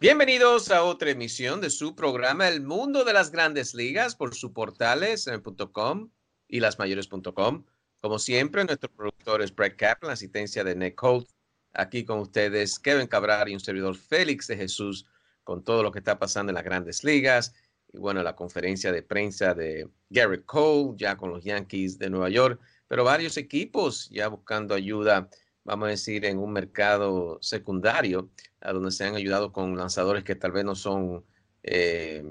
Bienvenidos 0.00 0.70
a 0.70 0.84
otra 0.84 1.10
emisión 1.10 1.60
de 1.60 1.70
su 1.70 1.96
programa 1.96 2.46
El 2.46 2.60
Mundo 2.60 3.04
de 3.04 3.12
las 3.12 3.32
Grandes 3.32 3.74
Ligas 3.74 4.14
por 4.14 4.32
su 4.32 4.52
portales 4.52 5.26
en.com 5.26 6.10
y 6.46 6.60
lasmayores.com. 6.60 7.64
Como 8.00 8.20
siempre, 8.20 8.64
nuestro 8.64 8.88
productor 8.92 9.42
es 9.42 9.52
Brett 9.52 9.74
Kaplan, 9.74 10.12
asistencia 10.12 10.62
de 10.62 10.76
Nick 10.76 11.02
Holt. 11.02 11.28
Aquí 11.72 12.04
con 12.04 12.20
ustedes 12.20 12.78
Kevin 12.78 13.08
Cabral 13.08 13.48
y 13.48 13.54
un 13.54 13.60
servidor 13.60 13.96
Félix 13.96 14.46
de 14.46 14.56
Jesús 14.56 15.04
con 15.42 15.64
todo 15.64 15.82
lo 15.82 15.90
que 15.90 15.98
está 15.98 16.16
pasando 16.16 16.50
en 16.50 16.54
las 16.54 16.64
Grandes 16.64 17.02
Ligas. 17.02 17.52
Y 17.92 17.98
bueno, 17.98 18.22
la 18.22 18.36
conferencia 18.36 18.92
de 18.92 19.02
prensa 19.02 19.52
de 19.52 19.88
Garrett 20.10 20.44
Cole, 20.44 20.94
ya 20.96 21.16
con 21.16 21.30
los 21.30 21.42
Yankees 21.42 21.98
de 21.98 22.08
Nueva 22.08 22.28
York, 22.28 22.60
pero 22.86 23.02
varios 23.02 23.36
equipos 23.36 24.08
ya 24.10 24.28
buscando 24.28 24.76
ayuda 24.76 25.28
vamos 25.68 25.88
a 25.88 25.90
decir, 25.90 26.24
en 26.24 26.38
un 26.38 26.50
mercado 26.50 27.38
secundario, 27.42 28.30
a 28.62 28.72
donde 28.72 28.90
se 28.90 29.04
han 29.04 29.14
ayudado 29.14 29.52
con 29.52 29.76
lanzadores 29.76 30.24
que 30.24 30.34
tal 30.34 30.52
vez 30.52 30.64
no 30.64 30.74
son 30.74 31.26
eh, 31.62 32.24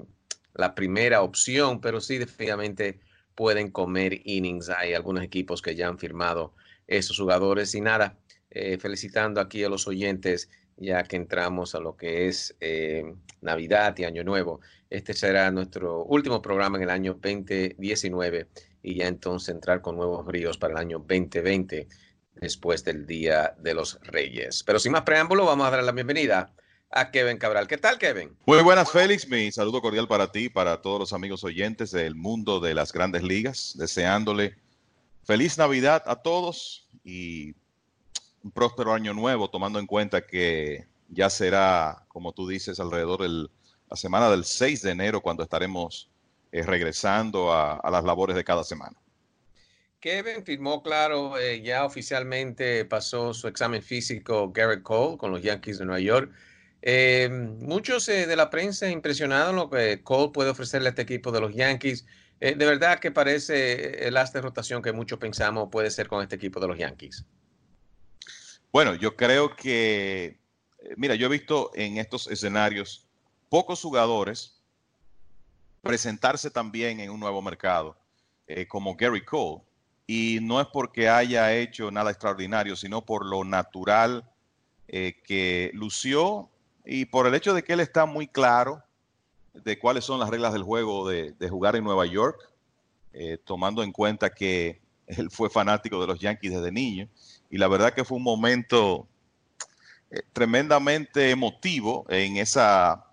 la 0.54 0.74
primera 0.74 1.22
opción, 1.22 1.80
pero 1.80 2.00
sí 2.00 2.18
definitivamente 2.18 2.98
pueden 3.36 3.70
comer 3.70 4.22
innings. 4.24 4.70
Hay 4.70 4.92
algunos 4.92 5.22
equipos 5.22 5.62
que 5.62 5.76
ya 5.76 5.86
han 5.86 5.98
firmado 5.98 6.52
esos 6.88 7.16
jugadores 7.16 7.72
y 7.76 7.80
nada, 7.80 8.18
eh, 8.50 8.76
felicitando 8.78 9.40
aquí 9.40 9.62
a 9.62 9.68
los 9.68 9.86
oyentes 9.86 10.50
ya 10.76 11.04
que 11.04 11.16
entramos 11.16 11.76
a 11.76 11.80
lo 11.80 11.96
que 11.96 12.26
es 12.26 12.56
eh, 12.60 13.04
Navidad 13.40 13.96
y 13.98 14.04
Año 14.04 14.24
Nuevo. 14.24 14.60
Este 14.90 15.14
será 15.14 15.50
nuestro 15.52 16.04
último 16.04 16.42
programa 16.42 16.76
en 16.78 16.84
el 16.84 16.90
año 16.90 17.14
2019 17.14 18.48
y 18.82 18.96
ya 18.96 19.06
entonces 19.06 19.54
entrar 19.54 19.80
con 19.80 19.96
nuevos 19.96 20.24
bríos 20.24 20.58
para 20.58 20.74
el 20.74 20.78
año 20.78 20.98
2020 20.98 21.88
después 22.40 22.84
del 22.84 23.06
Día 23.06 23.54
de 23.58 23.74
los 23.74 23.98
Reyes. 24.02 24.62
Pero 24.64 24.78
sin 24.78 24.92
más 24.92 25.02
preámbulo, 25.02 25.44
vamos 25.44 25.66
a 25.66 25.70
dar 25.70 25.82
la 25.82 25.92
bienvenida 25.92 26.52
a 26.90 27.10
Kevin 27.10 27.38
Cabral. 27.38 27.66
¿Qué 27.66 27.78
tal, 27.78 27.98
Kevin? 27.98 28.36
Muy 28.46 28.62
buenas, 28.62 28.90
Félix. 28.90 29.28
Mi 29.28 29.52
saludo 29.52 29.80
cordial 29.80 30.08
para 30.08 30.32
ti, 30.32 30.48
para 30.48 30.80
todos 30.80 31.00
los 31.00 31.12
amigos 31.12 31.44
oyentes 31.44 31.90
del 31.90 32.14
mundo 32.14 32.60
de 32.60 32.74
las 32.74 32.92
grandes 32.92 33.22
ligas, 33.22 33.74
deseándole 33.76 34.56
feliz 35.24 35.58
Navidad 35.58 36.02
a 36.06 36.16
todos 36.16 36.88
y 37.04 37.54
un 38.42 38.50
próspero 38.52 38.94
año 38.94 39.12
nuevo, 39.12 39.50
tomando 39.50 39.78
en 39.78 39.86
cuenta 39.86 40.26
que 40.26 40.86
ya 41.08 41.28
será, 41.28 42.04
como 42.08 42.32
tú 42.32 42.48
dices, 42.48 42.80
alrededor 42.80 43.22
de 43.22 43.48
la 43.90 43.96
semana 43.96 44.30
del 44.30 44.44
6 44.44 44.82
de 44.82 44.90
enero 44.90 45.20
cuando 45.20 45.42
estaremos 45.42 46.10
eh, 46.52 46.62
regresando 46.62 47.52
a 47.52 47.90
las 47.90 48.04
labores 48.04 48.36
de 48.36 48.44
cada 48.44 48.64
semana. 48.64 48.96
Kevin 50.00 50.44
firmó, 50.44 50.80
claro, 50.80 51.36
eh, 51.38 51.60
ya 51.60 51.84
oficialmente 51.84 52.84
pasó 52.84 53.34
su 53.34 53.48
examen 53.48 53.82
físico 53.82 54.52
Garrett 54.52 54.82
Cole 54.82 55.18
con 55.18 55.32
los 55.32 55.42
Yankees 55.42 55.78
de 55.78 55.86
Nueva 55.86 56.00
York. 56.00 56.32
Eh, 56.82 57.28
muchos 57.30 58.08
eh, 58.08 58.28
de 58.28 58.36
la 58.36 58.48
prensa 58.48 58.88
impresionados 58.88 59.50
en 59.50 59.56
lo 59.56 59.68
que 59.68 60.00
Cole 60.04 60.30
puede 60.32 60.50
ofrecerle 60.50 60.88
a 60.88 60.90
este 60.90 61.02
equipo 61.02 61.32
de 61.32 61.40
los 61.40 61.52
Yankees. 61.52 62.06
de 62.38 62.54
verdad 62.54 63.00
que 63.00 63.10
parece 63.10 64.06
el 64.06 64.16
as 64.16 64.32
de 64.32 64.40
rotación 64.40 64.80
que 64.80 64.92
muchos 64.92 65.18
pensamos 65.18 65.68
puede 65.72 65.90
ser 65.90 66.06
con 66.06 66.22
este 66.22 66.36
equipo 66.36 66.60
de 66.60 66.68
los 66.68 66.78
Yankees. 66.78 67.24
Bueno, 68.70 68.94
yo 68.94 69.16
creo 69.16 69.56
que, 69.56 70.38
mira, 70.96 71.16
yo 71.16 71.26
he 71.26 71.30
visto 71.30 71.72
en 71.74 71.96
estos 71.96 72.28
escenarios 72.28 73.08
pocos 73.48 73.82
jugadores 73.82 74.62
presentarse 75.82 76.50
también 76.50 77.00
en 77.00 77.10
un 77.10 77.18
nuevo 77.18 77.42
mercado 77.42 77.96
como 78.68 78.94
Gary 78.94 79.24
Cole 79.24 79.67
y 80.10 80.38
no 80.40 80.58
es 80.58 80.66
porque 80.68 81.10
haya 81.10 81.54
hecho 81.54 81.90
nada 81.90 82.10
extraordinario, 82.10 82.74
sino 82.76 83.04
por 83.04 83.26
lo 83.26 83.44
natural 83.44 84.24
eh, 84.88 85.20
que 85.22 85.70
lució 85.74 86.48
y 86.86 87.04
por 87.04 87.26
el 87.26 87.34
hecho 87.34 87.52
de 87.52 87.62
que 87.62 87.74
él 87.74 87.80
está 87.80 88.06
muy 88.06 88.26
claro 88.26 88.82
de 89.52 89.78
cuáles 89.78 90.06
son 90.06 90.18
las 90.18 90.30
reglas 90.30 90.54
del 90.54 90.62
juego 90.62 91.06
de, 91.06 91.34
jugar 91.50 91.76
en 91.76 91.84
Nueva 91.84 92.06
York, 92.06 92.40
eh, 93.12 93.36
tomando 93.44 93.82
en 93.82 93.92
cuenta 93.92 94.30
que 94.30 94.80
él 95.06 95.30
fue 95.30 95.50
fanático 95.50 96.00
de 96.00 96.06
los 96.06 96.18
Yankees 96.18 96.52
desde 96.52 96.72
niño. 96.72 97.06
Y 97.50 97.58
la 97.58 97.68
verdad 97.68 97.92
que 97.92 98.04
fue 98.04 98.16
un 98.16 98.24
momento 98.24 99.06
eh, 100.10 100.22
tremendamente 100.32 101.30
emotivo 101.30 102.06
en 102.08 102.38
esa 102.38 103.04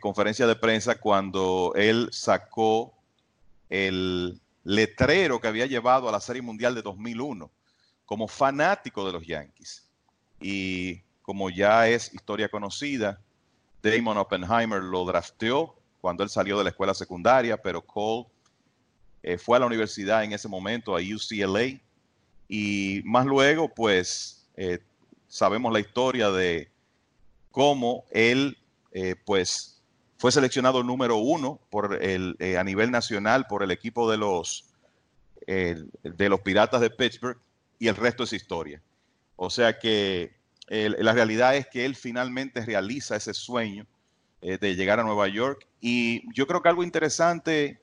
conferencia 0.00 0.46
de 0.46 0.54
prensa 0.54 1.00
cuando 1.00 1.72
él 1.74 2.10
sacó 2.12 2.94
el 3.70 4.40
letrero 4.64 5.40
que 5.40 5.48
había 5.48 5.66
llevado 5.66 6.08
a 6.08 6.12
la 6.12 6.20
Serie 6.20 6.42
Mundial 6.42 6.74
de 6.74 6.82
2001 6.82 7.50
como 8.04 8.26
fanático 8.26 9.06
de 9.06 9.12
los 9.12 9.26
Yankees. 9.26 9.88
Y 10.40 11.02
como 11.22 11.50
ya 11.50 11.88
es 11.88 12.12
historia 12.12 12.48
conocida, 12.48 13.20
Damon 13.82 14.18
Oppenheimer 14.18 14.82
lo 14.82 15.04
drafteó 15.04 15.76
cuando 16.00 16.22
él 16.22 16.30
salió 16.30 16.58
de 16.58 16.64
la 16.64 16.70
escuela 16.70 16.94
secundaria, 16.94 17.56
pero 17.56 17.82
Cole 17.82 18.26
eh, 19.22 19.38
fue 19.38 19.56
a 19.56 19.60
la 19.60 19.66
universidad 19.66 20.24
en 20.24 20.32
ese 20.32 20.48
momento, 20.48 20.96
a 20.96 21.00
UCLA, 21.00 21.80
y 22.48 23.02
más 23.04 23.26
luego, 23.26 23.68
pues, 23.72 24.48
eh, 24.56 24.80
sabemos 25.28 25.72
la 25.72 25.80
historia 25.80 26.30
de 26.30 26.70
cómo 27.50 28.04
él, 28.10 28.58
eh, 28.92 29.14
pues, 29.24 29.79
fue 30.20 30.30
seleccionado 30.30 30.84
número 30.84 31.16
uno 31.16 31.58
por 31.70 31.98
el, 32.00 32.36
eh, 32.38 32.58
a 32.58 32.62
nivel 32.62 32.90
nacional 32.90 33.46
por 33.48 33.62
el 33.62 33.70
equipo 33.70 34.08
de 34.10 34.18
los, 34.18 34.66
de 35.46 36.28
los 36.28 36.40
Piratas 36.42 36.80
de 36.80 36.90
Pittsburgh 36.90 37.38
y 37.78 37.88
el 37.88 37.96
resto 37.96 38.22
es 38.24 38.32
historia. 38.32 38.80
O 39.36 39.50
sea 39.50 39.78
que 39.78 40.36
la 40.68 41.12
realidad 41.12 41.56
es 41.56 41.66
que 41.66 41.84
él 41.84 41.96
finalmente 41.96 42.64
realiza 42.64 43.16
ese 43.16 43.34
sueño 43.34 43.86
eh, 44.42 44.56
de 44.56 44.74
llegar 44.74 44.98
a 44.98 45.02
Nueva 45.02 45.28
York. 45.28 45.66
Y 45.82 46.22
yo 46.34 46.46
creo 46.46 46.62
que 46.62 46.68
algo 46.70 46.82
interesante, 46.82 47.78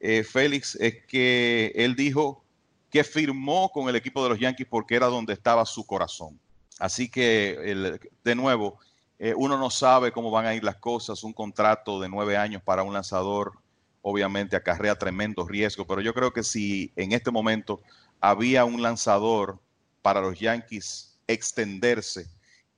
eh, 0.00 0.24
Félix, 0.24 0.76
es 0.80 1.04
que 1.06 1.72
él 1.76 1.94
dijo 1.94 2.44
que 2.90 3.04
firmó 3.04 3.70
con 3.70 3.88
el 3.88 3.94
equipo 3.94 4.22
de 4.24 4.30
los 4.30 4.40
Yankees 4.40 4.66
porque 4.68 4.96
era 4.96 5.06
donde 5.06 5.32
estaba 5.32 5.64
su 5.64 5.86
corazón. 5.86 6.40
Así 6.80 7.08
que, 7.08 7.98
de 8.24 8.34
nuevo, 8.34 8.80
eh, 9.22 9.34
uno 9.36 9.58
no 9.58 9.68
sabe 9.68 10.12
cómo 10.12 10.30
van 10.30 10.46
a 10.46 10.54
ir 10.54 10.64
las 10.64 10.76
cosas. 10.76 11.22
Un 11.24 11.34
contrato 11.34 12.00
de 12.00 12.08
nueve 12.08 12.38
años 12.38 12.62
para 12.62 12.82
un 12.82 12.94
lanzador 12.94 13.52
obviamente 14.00 14.56
acarrea 14.56 14.96
tremendo 14.96 15.46
riesgo, 15.46 15.86
pero 15.86 16.00
yo 16.00 16.14
creo 16.14 16.32
que 16.32 16.42
si 16.42 16.90
en 16.96 17.12
este 17.12 17.30
momento 17.30 17.82
había 18.18 18.64
un 18.64 18.80
lanzador 18.80 19.58
para 20.00 20.22
los 20.22 20.40
Yankees 20.40 21.18
extenderse 21.26 22.28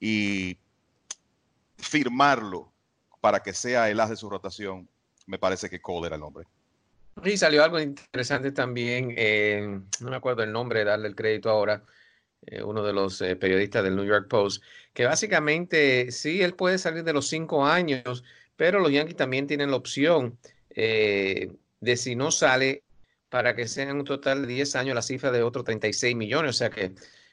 y 0.01 0.59
firmarlo 1.79 2.73
para 3.21 3.41
que 3.41 3.53
sea 3.53 3.89
el 3.89 4.01
as 4.01 4.11
de 4.11 4.17
su 4.17 4.29
rotación, 4.29 4.89
me 5.27 5.39
parece 5.39 5.71
que 5.71 5.81
Cole 5.81 6.09
era 6.09 6.17
el 6.17 6.23
hombre. 6.25 6.45
Y 7.25 7.37
salió 7.37 7.63
algo 7.63 7.79
interesante 7.79 8.51
también, 8.51 9.15
eh, 9.17 9.81
no 10.01 10.11
me 10.11 10.17
acuerdo 10.17 10.43
el 10.43 10.51
nombre, 10.51 10.83
darle 10.83 11.07
el 11.07 11.15
crédito 11.15 11.51
ahora, 11.51 11.85
eh, 12.47 12.63
uno 12.63 12.83
de 12.83 12.93
los 12.93 13.21
eh, 13.21 13.37
periodistas 13.37 13.85
del 13.85 13.95
New 13.95 14.05
York 14.05 14.27
Post, 14.29 14.65
que 14.93 15.07
básicamente 15.07 16.11
sí, 16.11 16.43
él 16.43 16.55
puede 16.55 16.79
salir 16.79 17.05
de 17.05 17.13
los 17.13 17.29
cinco 17.29 17.65
años, 17.65 18.25
pero 18.57 18.81
los 18.81 18.91
Yankees 18.91 19.17
también 19.17 19.47
tienen 19.47 19.71
la 19.71 19.77
opción 19.77 20.39
eh, 20.71 21.53
de 21.81 21.97
si 21.97 22.17
no 22.17 22.33
sale 22.33 22.83
para 23.29 23.55
que 23.55 23.69
sean 23.69 23.97
un 23.97 24.05
total 24.05 24.43
de 24.43 24.49
10 24.55 24.77
años 24.77 24.95
la 24.95 25.03
cifra 25.03 25.31
de 25.31 25.43
otros 25.43 25.65
36 25.65 26.17
millones, 26.17 26.51
o 26.51 26.53
sea 26.53 26.71
que, 26.71 26.93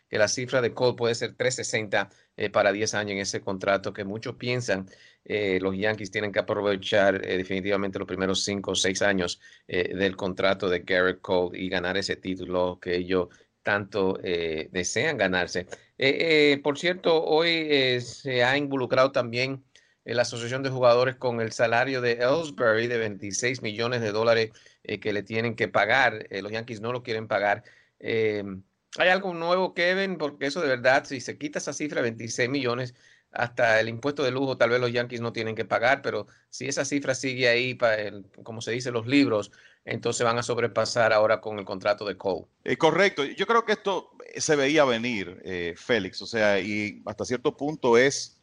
que, 0.09 0.18
la 0.18 0.28
cifra 0.28 0.62
de 0.62 0.74
Cole 0.74 0.96
puede 0.96 1.16
ser 1.16 1.36
360 1.36 2.09
para 2.53 2.72
10 2.72 2.94
años 2.94 3.12
en 3.14 3.18
ese 3.20 3.41
contrato 3.41 3.91
que 3.91 4.06
muchos 4.06 4.36
piensan 4.36 4.88
los 5.26 5.76
Yankees 5.76 6.09
tienen 6.09 6.31
que 6.31 6.40
aprovechar 6.40 7.22
definitivamente 7.22 8.00
los 8.00 8.08
primeros 8.08 8.44
5 8.46 8.72
o 8.72 8.76
6 8.76 9.02
años 9.02 9.41
del 9.68 10.16
contrato 10.16 10.70
de 10.70 10.80
Garrett 10.80 11.20
Cole 11.22 11.59
y 11.59 11.68
ganar 11.70 11.97
ese 11.97 12.16
título 12.16 12.80
que 12.81 12.96
ellos 12.96 13.28
tanto 13.69 14.18
eh, 14.24 14.68
desean 14.72 15.16
ganarse. 15.16 15.67
Eh, 15.99 16.53
eh, 16.53 16.59
por 16.64 16.79
cierto, 16.79 17.23
hoy 17.23 18.02
se 18.02 18.44
ha 18.44 18.58
involucrado 18.58 19.11
también 19.11 19.64
la 20.05 20.23
Asociación 20.23 20.64
de 20.64 20.72
Jugadores 20.72 21.17
con 21.17 21.40
el 21.40 21.52
salario 21.52 22.02
de 22.02 22.14
Ellsbury 22.14 22.88
de 22.88 22.97
26 22.97 23.61
millones 23.61 24.02
de 24.02 24.11
dólares 24.11 24.49
que 24.82 25.14
le 25.14 25.22
tienen 25.22 25.55
que 25.55 25.67
pagar. 25.67 26.26
los 26.32 26.52
Yankees 26.52 26.82
no 26.82 26.91
lo 26.91 27.03
quieren 27.03 27.28
pagar. 27.28 27.64
¿Hay 27.99 29.08
algo 29.08 29.35
nuevo, 29.35 29.76
Kevin? 29.76 30.17
Porque 30.17 30.47
eso 30.47 30.61
de 30.61 30.70
verdad, 30.70 31.05
si 31.05 31.22
se 31.22 31.38
quita 31.38 31.59
esa 31.59 31.72
cifra, 31.73 32.02
26 32.02 32.49
millones, 32.49 32.96
hasta 33.32 33.79
el 33.79 33.90
impuesto 33.90 34.23
de 34.23 34.32
lujo 34.32 34.58
tal 34.58 34.72
vez 34.72 34.79
los 34.82 34.91
Yankees 34.91 35.22
no 35.22 35.32
tienen 35.32 35.55
que 35.55 35.66
pagar, 35.66 36.02
pero 36.02 36.26
si 36.49 36.67
esa 36.67 36.85
cifra 36.85 37.14
sigue 37.14 37.47
ahí, 37.47 37.76
para 37.76 38.11
como 38.44 38.61
se 38.61 38.72
dice 38.72 38.90
en 38.90 38.96
los 38.96 39.05
libros, 39.05 39.52
entonces 39.90 40.26
van 40.26 40.38
a 40.38 40.44
sobrepasar 40.44 41.14
ahora 41.14 41.41
con 41.41 41.59
el 41.59 41.66
contrato 41.66 42.06
de 42.06 42.18
Cole. 42.18 42.46
Eh, 42.64 42.78
correcto, 42.78 43.24
yo 43.24 43.46
creo 43.46 43.66
que 43.66 43.74
esto 43.74 44.12
se 44.38 44.56
veía 44.56 44.86
venir, 44.86 45.41
eh, 45.44 45.74
Félix, 45.78 46.22
o 46.22 46.26
sea, 46.26 46.59
y 46.59 47.02
hasta 47.06 47.26
cierto 47.26 47.58
punto 47.58 47.97
es 47.97 48.40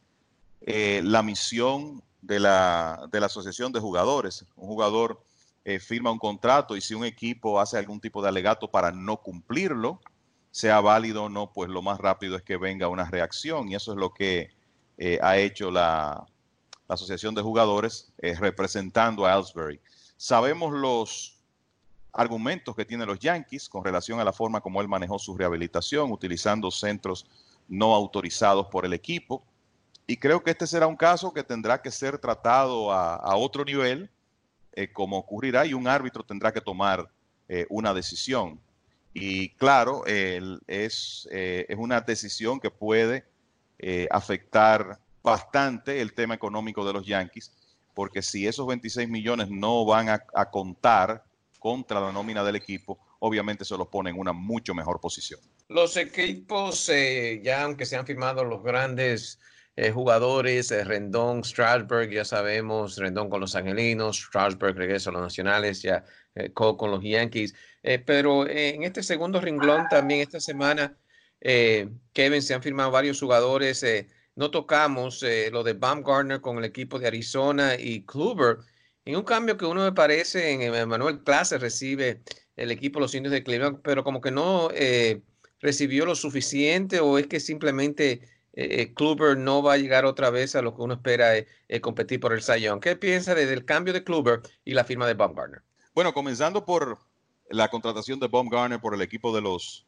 eh, 0.61 1.01
la 1.03 1.23
misión 1.23 2.03
de 2.21 2.39
la, 2.39 3.07
de 3.11 3.19
la 3.19 3.27
Asociación 3.27 3.71
de 3.71 3.79
Jugadores. 3.79 4.45
Un 4.55 4.67
jugador 4.67 5.23
firma 5.81 6.11
un 6.11 6.17
contrato 6.17 6.77
y 6.77 6.81
si 6.81 6.93
un 6.93 7.03
equipo 7.03 7.59
hace 7.59 7.77
algún 7.77 7.99
tipo 7.99 8.21
de 8.21 8.29
alegato 8.29 8.71
para 8.71 8.89
no 8.89 9.17
cumplirlo, 9.17 9.99
sea 10.49 10.79
válido 10.79 11.25
o 11.25 11.29
no, 11.29 11.51
pues 11.51 11.69
lo 11.69 11.81
más 11.81 11.99
rápido 11.99 12.37
es 12.37 12.41
que 12.41 12.55
venga 12.55 12.87
una 12.87 13.03
reacción 13.03 13.67
y 13.67 13.75
eso 13.75 13.91
es 13.91 13.97
lo 13.97 14.13
que 14.13 14.49
ha 15.21 15.37
hecho 15.37 15.69
la, 15.69 16.25
la 16.87 16.95
Asociación 16.95 17.35
de 17.35 17.41
Jugadores, 17.41 18.11
eh, 18.19 18.35
representando 18.35 19.25
a 19.25 19.33
Ellsbury. 19.35 19.79
Sabemos 20.15 20.73
los 20.73 21.36
argumentos 22.13 22.75
que 22.75 22.85
tienen 22.85 23.07
los 23.07 23.19
Yankees 23.19 23.69
con 23.69 23.83
relación 23.83 24.19
a 24.19 24.23
la 24.23 24.33
forma 24.33 24.61
como 24.61 24.81
él 24.81 24.87
manejó 24.87 25.19
su 25.19 25.37
rehabilitación, 25.37 26.11
utilizando 26.11 26.71
centros 26.71 27.25
no 27.67 27.93
autorizados 27.93 28.67
por 28.67 28.85
el 28.85 28.93
equipo. 28.93 29.45
Y 30.07 30.17
creo 30.17 30.43
que 30.43 30.51
este 30.51 30.67
será 30.67 30.87
un 30.87 30.95
caso 30.95 31.33
que 31.33 31.43
tendrá 31.43 31.81
que 31.81 31.91
ser 31.91 32.17
tratado 32.17 32.91
a, 32.91 33.35
otro 33.35 33.65
nivel, 33.65 34.09
eh, 34.73 34.91
como 34.91 35.17
ocurrirá, 35.17 35.65
y 35.65 35.73
un 35.73 35.87
árbitro 35.87 36.23
tendrá 36.23 36.53
que 36.53 36.61
tomar 36.61 37.09
eh, 37.49 37.65
una 37.69 37.93
decisión. 37.93 38.59
Y 39.13 39.49
claro, 39.55 40.05
es, 40.05 41.27
es 41.31 41.77
una 41.77 42.01
decisión 42.01 42.59
que 42.59 42.69
puede 42.69 43.25
afectar 44.11 44.99
bastante 45.27 45.99
el 45.99 46.13
tema 46.13 46.35
económico 46.35 46.85
de 46.85 46.93
los 46.93 47.05
Yankees, 47.05 47.51
porque 47.93 48.21
si 48.21 48.47
esos 48.47 48.65
26 48.65 49.09
millones 49.09 49.49
no 49.49 49.83
van 49.83 50.07
a, 50.07 50.45
contar 50.49 51.25
contra 51.59 51.99
la 51.99 52.11
nómina 52.11 52.43
del 52.43 52.55
equipo, 52.55 52.99
obviamente 53.19 53.65
se 53.65 53.77
los 53.77 53.87
pone 53.87 54.09
en 54.09 54.19
una 54.19 54.33
mucho 54.33 54.73
mejor 54.73 54.99
posición. 54.99 55.39
Los 55.69 55.97
equipos, 55.97 56.89
eh, 56.89 57.41
ya 57.43 57.63
aunque 57.63 57.85
se 57.85 57.95
han 57.95 58.05
firmado 58.05 58.43
los 58.43 58.63
grandes 58.63 59.39
eh, 59.75 59.91
jugadores, 59.91 60.71
eh, 60.71 60.83
Rendón, 60.83 61.43
Strasburg, 61.43 62.09
ya 62.09 62.25
sabemos, 62.25 62.97
Rendón 62.97 63.29
con 63.29 63.41
los 63.41 63.55
Angelinos, 63.55 64.17
Strasburg 64.17 64.75
regresa 64.75 65.09
a 65.09 65.13
los 65.13 65.21
Nacionales, 65.21 65.81
ya 65.81 66.03
Cole 66.53 66.77
con 66.77 66.91
los 66.91 67.03
Yankees, 67.03 67.55
pero 68.05 68.47
en 68.47 68.83
este 68.83 69.01
segundo 69.01 69.41
renglón 69.41 69.87
también 69.89 70.21
esta 70.21 70.39
semana, 70.39 70.95
Kevin, 71.39 72.41
se 72.43 72.53
han 72.53 72.61
firmado 72.61 72.91
varios 72.91 73.19
jugadores 73.19 73.83
no 74.37 74.51
tocamos 74.51 75.23
eh, 75.23 75.49
lo 75.51 75.63
de 75.63 75.73
Baumgartner 75.73 76.41
con 76.41 76.59
el 76.59 76.65
equipo 76.65 76.99
de 76.99 77.07
Arizona 77.07 77.73
y 77.73 78.05
Kluber. 78.05 78.59
En 79.07 79.15
un 79.15 79.23
cambio 79.23 79.55
que 79.55 79.65
uno 79.65 79.85
me 79.85 79.93
parece 79.93 80.51
en 80.51 80.89
Manuel 80.89 81.23
Clase 81.23 81.57
recibe 81.57 82.19
el 82.57 82.71
equipo 82.71 82.99
los 82.99 83.15
indios 83.15 83.31
de 83.31 83.41
Cleveland, 83.41 83.79
pero 83.81 84.03
como 84.03 84.19
que 84.19 84.31
no 84.31 84.67
eh, 84.73 85.21
recibió 85.61 86.05
lo 86.05 86.13
suficiente 86.13 86.99
o 86.99 87.17
es 87.17 87.25
que 87.27 87.39
simplemente 87.39 88.19
eh, 88.51 88.93
Kluber 88.93 89.37
no 89.37 89.63
va 89.63 89.75
a 89.75 89.77
llegar 89.77 90.03
otra 90.03 90.29
vez 90.29 90.57
a 90.57 90.61
lo 90.61 90.75
que 90.75 90.81
uno 90.81 90.95
espera 90.95 91.31
competir 91.79 92.19
por 92.19 92.33
el 92.33 92.41
Sayón. 92.41 92.81
¿Qué 92.81 92.97
piensa 92.97 93.33
desde 93.33 93.53
el 93.53 93.63
cambio 93.63 93.93
de 93.93 94.03
Kluber 94.03 94.41
y 94.65 94.73
la 94.73 94.83
firma 94.83 95.07
de 95.07 95.13
Baumgartner? 95.13 95.61
Bueno, 95.95 96.13
comenzando 96.13 96.65
por 96.65 96.97
la 97.49 97.69
contratación 97.69 98.19
de 98.19 98.27
Baumgartner 98.27 98.81
por 98.81 98.93
el 98.93 99.01
equipo 99.01 99.33
de 99.33 99.41
los 99.41 99.85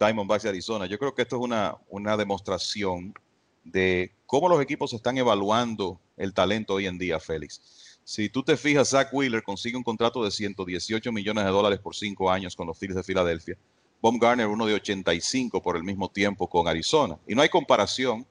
Diamondbacks 0.00 0.42
de 0.42 0.48
Arizona. 0.48 0.86
Yo 0.86 0.98
creo 0.98 1.14
que 1.14 1.22
esto 1.22 1.36
es 1.36 1.42
una, 1.42 1.76
una 1.90 2.16
demostración 2.16 3.14
de 3.62 4.10
cómo 4.26 4.48
los 4.48 4.60
equipos 4.60 4.92
están 4.94 5.16
evaluando 5.16 6.00
el 6.16 6.34
talento 6.34 6.74
hoy 6.74 6.86
en 6.86 6.98
día, 6.98 7.20
Félix. 7.20 7.86
Si 8.10 8.30
tú 8.30 8.42
te 8.42 8.56
fijas, 8.56 8.88
Zach 8.88 9.12
Wheeler 9.12 9.42
consigue 9.42 9.76
un 9.76 9.82
contrato 9.82 10.24
de 10.24 10.30
118 10.30 11.12
millones 11.12 11.44
de 11.44 11.50
dólares 11.50 11.78
por 11.78 11.94
cinco 11.94 12.30
años 12.30 12.56
con 12.56 12.66
los 12.66 12.78
Phillies 12.78 12.96
de 12.96 13.02
Filadelfia. 13.02 13.58
Bob 14.00 14.18
Garner 14.18 14.46
uno 14.46 14.64
de 14.64 14.72
85 14.72 15.60
por 15.60 15.76
el 15.76 15.84
mismo 15.84 16.10
tiempo 16.10 16.48
con 16.48 16.66
Arizona. 16.68 17.18
Y 17.26 17.34
no 17.34 17.42
hay 17.42 17.50
comparación 17.50 18.26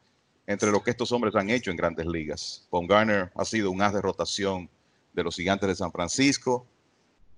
entre 0.48 0.72
lo 0.72 0.82
que 0.82 0.90
estos 0.90 1.12
hombres 1.12 1.36
han 1.36 1.52
hecho 1.52 1.70
en 1.70 1.78
grandes 1.78 2.08
ligas. 2.08 2.68
Bob 2.72 2.88
Garner 2.88 3.32
ha 3.36 3.46
sido 3.46 3.70
un 3.70 3.80
as 3.84 3.94
de 3.94 4.02
rotación 4.02 4.68
de 5.14 5.24
los 5.24 5.36
gigantes 5.36 5.70
de 5.70 5.76
San 5.76 5.92
Francisco, 5.92 6.66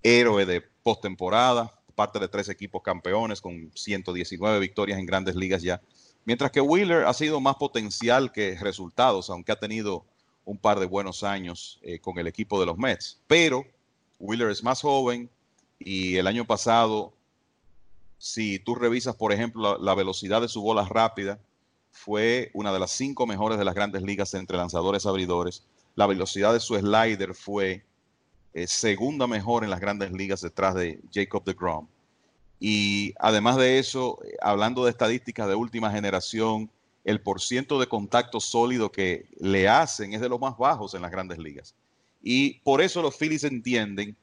héroe 0.02 0.46
de 0.46 0.62
postemporada, 0.82 1.78
parte 1.94 2.20
de 2.20 2.30
tres 2.30 2.48
equipos 2.48 2.82
campeones 2.82 3.42
con 3.42 3.70
119 3.76 4.60
victorias 4.60 4.98
en 4.98 5.06
grandes 5.06 5.36
ligas 5.36 5.62
ya. 5.62 5.82
Mientras 6.24 6.52
que 6.52 6.62
Wheeler 6.62 7.04
ha 7.04 7.14
sido 7.14 7.42
más 7.42 7.58
potencial 7.58 8.32
que 8.32 8.58
resultados, 8.62 9.30
aunque 9.30 9.52
ha 9.52 9.60
tenido 9.60 10.06
un 10.50 10.58
par 10.58 10.80
de 10.80 10.88
buenos 10.88 11.24
años 11.24 11.78
eh, 11.84 12.00
con 12.00 12.18
el 12.18 12.26
equipo 12.26 12.60
de 12.60 12.66
los 12.66 12.76
Mets. 12.76 13.22
Pero 13.28 13.66
Wheeler 14.20 14.50
es 14.50 14.64
más 14.64 14.82
joven 14.82 15.30
y 15.78 16.16
el 16.16 16.26
año 16.26 16.44
pasado, 16.44 17.14
si 18.18 18.58
tú 18.58 18.74
revisas, 18.74 19.16
por 19.16 19.32
ejemplo, 19.32 19.78
la, 19.78 19.94
velocidad 19.94 20.42
de 20.42 20.48
su 20.48 20.64
bola 20.64 20.86
rápida, 20.86 21.40
fue 21.92 22.50
una 22.56 22.74
de 22.74 22.80
las 22.80 22.90
cinco 22.90 23.28
mejores 23.28 23.60
de 23.60 23.66
las 23.66 23.76
grandes 23.76 24.02
ligas 24.02 24.34
entre 24.34 24.58
lanzadores 24.58 25.06
abridores. 25.06 25.64
La 25.94 26.08
velocidad 26.08 26.52
de 26.52 26.60
su 26.60 26.76
slider 26.76 27.36
fue 27.36 27.86
eh, 28.56 28.66
segunda 28.66 29.28
mejor 29.28 29.64
en 29.64 29.70
las 29.70 29.80
grandes 29.80 30.12
ligas 30.12 30.42
detrás 30.42 30.74
de 30.74 31.00
Jacob 31.14 31.44
de 31.44 31.54
Grom. 31.54 31.88
Y 32.60 33.14
además 33.20 33.56
de 33.58 33.78
eso, 33.78 34.18
hablando 34.42 34.84
de 34.84 34.90
estadísticas 34.90 35.48
de 35.48 35.54
última 35.54 35.92
generación, 35.92 36.72
el 37.04 37.22
porciento 37.22 37.80
de 37.80 37.88
contacto 37.88 38.40
sólido 38.40 38.92
que 38.92 39.28
le 39.40 39.68
hacen 39.68 40.14
es 40.14 40.22
de 40.22 40.30
los 40.30 40.40
más 40.40 40.58
bajos 40.58 40.94
en 40.94 41.02
las 41.02 41.12
grandes 41.12 41.38
ligas. 41.38 41.76
Y 42.22 42.60
por 42.60 42.82
eso 42.82 43.02
los 43.02 43.18
Phillies 43.18 43.44
entienden 43.44 44.16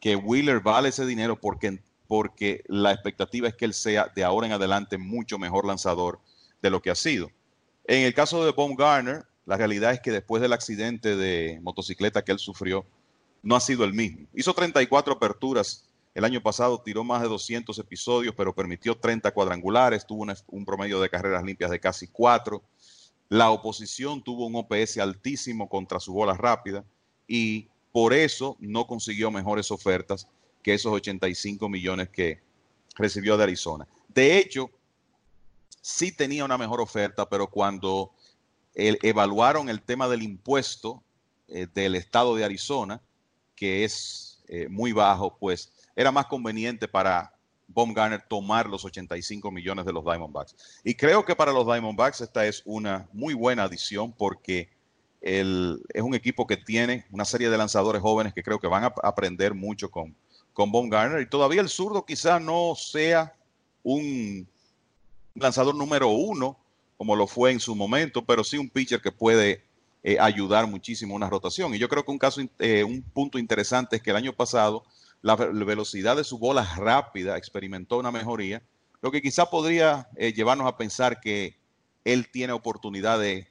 que 0.00 0.16
Wheeler 0.16 0.60
vale 0.60 0.88
ese 0.88 1.06
dinero 1.06 1.38
porque, 1.38 1.80
porque 2.06 2.64
la 2.66 2.92
expectativa 2.92 3.48
es 3.48 3.54
que 3.54 3.66
él 3.66 3.74
sea 3.74 4.10
de 4.14 4.24
ahora 4.24 4.46
en 4.46 4.52
adelante 4.52 4.98
mucho 4.98 5.38
mejor 5.38 5.66
lanzador 5.66 6.20
de 6.62 6.70
lo 6.70 6.80
que 6.80 6.90
ha 6.90 6.94
sido. 6.94 7.30
En 7.84 8.04
el 8.04 8.14
caso 8.14 8.44
de 8.44 8.54
Garner, 8.76 9.24
la 9.44 9.56
realidad 9.56 9.92
es 9.92 10.00
que 10.00 10.10
después 10.10 10.42
del 10.42 10.52
accidente 10.52 11.16
de 11.16 11.60
motocicleta 11.62 12.24
que 12.24 12.32
él 12.32 12.38
sufrió, 12.38 12.84
no 13.42 13.54
ha 13.54 13.60
sido 13.60 13.84
el 13.84 13.92
mismo. 13.92 14.26
Hizo 14.34 14.52
34 14.52 15.14
aperturas 15.14 15.85
el 16.16 16.24
año 16.24 16.42
pasado 16.42 16.80
tiró 16.80 17.04
más 17.04 17.20
de 17.20 17.28
200 17.28 17.78
episodios, 17.78 18.34
pero 18.34 18.54
permitió 18.54 18.96
30 18.96 19.32
cuadrangulares, 19.32 20.06
tuvo 20.06 20.24
un, 20.46 20.64
promedio 20.64 20.98
de 20.98 21.10
carreras 21.10 21.44
limpias 21.44 21.70
de 21.70 21.78
casi 21.78 22.06
4. 22.08 22.62
La 23.28 23.50
oposición 23.50 24.24
tuvo 24.24 24.46
un 24.46 24.56
OPS 24.56 24.96
altísimo 24.96 25.68
contra 25.68 26.00
su 26.00 26.14
bola 26.14 26.32
rápida 26.32 26.86
y 27.28 27.68
por 27.92 28.14
eso 28.14 28.56
no 28.60 28.86
consiguió 28.86 29.30
mejores 29.30 29.70
ofertas 29.70 30.26
que 30.62 30.72
esos 30.72 30.90
85 30.90 31.68
millones 31.68 32.08
que 32.08 32.40
recibió 32.94 33.36
de 33.36 33.42
Arizona. 33.42 33.86
De 34.08 34.38
hecho, 34.38 34.70
sí 35.82 36.12
tenía 36.12 36.46
una 36.46 36.56
mejor 36.56 36.80
oferta, 36.80 37.28
pero 37.28 37.46
cuando 37.50 38.10
evaluaron 38.74 39.68
el 39.68 39.82
tema 39.82 40.08
del 40.08 40.22
impuesto 40.22 41.02
eh, 41.48 41.66
del 41.74 41.94
estado 41.94 42.34
de 42.34 42.44
Arizona, 42.46 43.02
que 43.54 43.84
es 43.84 44.42
eh, 44.48 44.68
muy 44.70 44.92
bajo, 44.92 45.36
pues 45.36 45.72
era 45.96 46.12
más 46.12 46.26
conveniente 46.26 46.86
para 46.86 47.32
Baumgartner 47.68 48.22
tomar 48.28 48.68
los 48.68 48.84
85 48.84 49.50
millones 49.50 49.84
de 49.84 49.92
los 49.92 50.04
Diamondbacks. 50.04 50.54
Y 50.84 50.94
creo 50.94 51.24
que 51.24 51.34
para 51.34 51.52
los 51.52 51.66
Diamondbacks 51.66 52.20
esta 52.20 52.46
es 52.46 52.62
una 52.64 53.08
muy 53.12 53.34
buena 53.34 53.64
adición 53.64 54.12
porque 54.12 54.68
el, 55.20 55.82
es 55.92 56.02
un 56.02 56.14
equipo 56.14 56.46
que 56.46 56.56
tiene 56.56 57.06
una 57.10 57.24
serie 57.24 57.50
de 57.50 57.58
lanzadores 57.58 58.02
jóvenes 58.02 58.34
que 58.34 58.42
creo 58.42 58.60
que 58.60 58.68
van 58.68 58.84
a 58.84 58.92
aprender 59.02 59.54
mucho 59.54 59.90
con, 59.90 60.14
con 60.52 60.70
Baumgartner. 60.70 61.22
Y 61.22 61.28
todavía 61.28 61.60
el 61.60 61.68
zurdo 61.68 62.04
quizá 62.04 62.38
no 62.38 62.74
sea 62.76 63.34
un 63.82 64.46
lanzador 65.34 65.74
número 65.74 66.08
uno 66.08 66.56
como 66.96 67.14
lo 67.14 67.26
fue 67.26 67.52
en 67.52 67.60
su 67.60 67.74
momento, 67.74 68.24
pero 68.24 68.42
sí 68.42 68.56
un 68.56 68.70
pitcher 68.70 69.02
que 69.02 69.12
puede 69.12 69.62
eh, 70.02 70.16
ayudar 70.18 70.66
muchísimo 70.66 71.14
a 71.14 71.16
una 71.16 71.28
rotación. 71.28 71.74
Y 71.74 71.78
yo 71.78 71.88
creo 71.88 72.04
que 72.04 72.10
un 72.10 72.18
caso, 72.18 72.40
eh, 72.58 72.84
un 72.84 73.02
punto 73.02 73.38
interesante 73.38 73.96
es 73.96 74.02
que 74.02 74.10
el 74.10 74.16
año 74.16 74.32
pasado 74.32 74.84
la 75.22 75.36
velocidad 75.36 76.16
de 76.16 76.24
su 76.24 76.38
bola 76.38 76.64
rápida 76.76 77.36
experimentó 77.36 77.98
una 77.98 78.10
mejoría, 78.10 78.62
lo 79.02 79.10
que 79.10 79.22
quizá 79.22 79.46
podría 79.46 80.08
eh, 80.16 80.32
llevarnos 80.32 80.66
a 80.66 80.76
pensar 80.76 81.20
que 81.20 81.56
él 82.04 82.28
tiene 82.30 82.52
oportunidad 82.52 83.18
de 83.18 83.48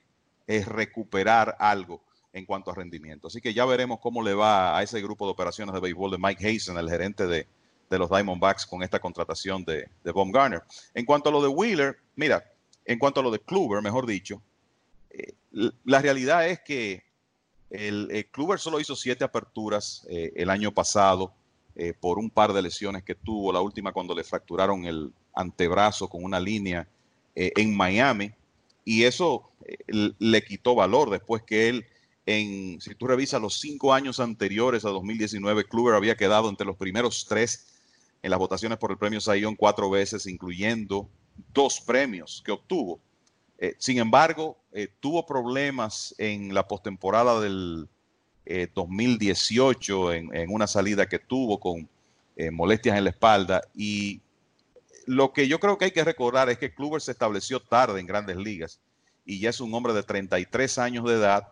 recuperar 0.48 1.58
algo 1.60 2.02
en 2.36 2.46
cuanto 2.46 2.70
a 2.70 2.76
rendimiento. 2.76 3.28
Así 3.28 3.40
que 3.40 3.54
ya 3.54 3.66
veremos 3.66 4.00
cómo 4.02 4.22
le 4.22 4.34
va 4.34 4.78
a 4.78 4.84
ese 4.84 5.02
grupo 5.02 5.26
de 5.26 5.32
operaciones 5.32 5.74
de 5.74 5.80
béisbol 5.80 6.12
de 6.12 6.18
Mike 6.20 6.46
Hazen, 6.46 6.78
el 6.78 6.90
gerente 6.90 7.26
de, 7.26 7.48
los 7.90 8.10
Diamondbacks, 8.10 8.66
con 8.66 8.84
esta 8.84 9.00
contratación 9.00 9.64
de, 9.64 9.88
de 10.04 10.14
Garner. 10.14 10.62
En 10.94 11.06
cuanto 11.06 11.30
a 11.30 11.32
lo 11.32 11.42
de 11.42 11.48
Wheeler, 11.48 11.98
mira, 12.18 12.44
en 12.84 13.00
cuanto 13.00 13.22
a 13.22 13.24
lo 13.24 13.32
de 13.32 13.40
Kluber, 13.40 13.82
mejor 13.82 14.06
dicho, 14.06 14.42
eh, 15.12 15.34
la 15.86 16.02
realidad 16.02 16.46
es 16.46 16.60
que 16.60 17.06
el, 17.70 18.28
Kluber 18.32 18.60
solo 18.60 18.82
hizo 18.82 18.98
siete 18.98 19.24
aperturas 19.24 20.06
eh, 20.10 20.34
el 20.36 20.50
año 20.50 20.74
pasado 20.74 21.34
eh, 21.78 21.94
por 21.94 22.20
un 22.20 22.30
par 22.30 22.54
de 22.54 22.62
lesiones 22.62 23.04
que 23.04 23.16
tuvo, 23.16 23.52
la 23.52 23.60
última 23.60 23.92
cuando 23.92 24.16
le 24.16 24.24
fracturaron 24.24 24.86
el 24.86 25.12
antebrazo 25.34 26.08
con 26.08 26.24
una 26.24 26.40
línea 26.40 26.88
eh, 27.36 27.52
en 27.58 27.76
Miami, 27.76 28.32
y 28.86 29.04
eso 29.04 29.50
eh, 29.66 30.12
le 30.18 30.42
quitó 30.46 30.74
valor 30.74 31.10
después 31.10 31.44
que 31.44 31.68
él, 31.68 31.86
en, 32.26 32.80
si 32.80 32.96
tú 32.96 33.08
revisas 33.08 33.42
los 33.42 33.60
cinco 33.60 33.94
años 33.94 34.22
anteriores 34.22 34.86
a 34.86 34.90
2019, 34.90 35.66
Kluber 35.66 35.96
había 35.96 36.16
quedado 36.16 36.48
entre 36.48 36.66
los 36.66 36.78
primeros 36.78 37.26
tres 37.28 37.68
en 38.24 38.30
las 38.30 38.40
votaciones 38.40 38.78
por 38.78 38.92
el 38.92 38.98
premio 38.98 39.20
Sayón 39.20 39.58
cuatro 39.58 39.90
veces, 39.90 40.28
incluyendo 40.28 41.10
dos 41.54 41.82
premios 41.82 42.42
que 42.46 42.54
obtuvo. 42.54 43.02
sin 43.78 44.00
embargo, 44.00 44.58
tuvo 45.00 45.26
problemas 45.26 46.16
en 46.18 46.54
la 46.54 46.68
postemporada 46.68 47.40
del 47.42 47.88
2018 48.74 50.14
eh, 50.14 50.28
en, 50.34 50.54
una 50.54 50.68
salida 50.68 51.08
que 51.08 51.20
tuvo 51.20 51.60
con 51.60 51.88
eh, 52.36 52.52
molestias 52.52 52.98
en 52.98 53.04
la 53.04 53.10
espalda. 53.10 53.62
Y 53.76 54.22
lo 55.06 55.34
que 55.34 55.48
yo 55.48 55.60
creo 55.60 55.78
que 55.78 55.86
hay 55.86 55.92
que 55.92 56.04
recordar 56.04 56.50
es 56.50 56.58
que 56.58 56.74
Kluber 56.74 57.02
se 57.02 57.12
estableció 57.12 57.60
tarde 57.60 58.00
en 58.00 58.08
grandes 58.08 58.38
ligas 58.38 58.80
y 59.26 59.40
ya 59.40 59.50
es 59.50 59.60
un 59.60 59.74
hombre 59.74 59.94
de 59.94 60.04
33 60.04 60.78
años 60.78 61.06
de 61.06 61.14
edad 61.14 61.48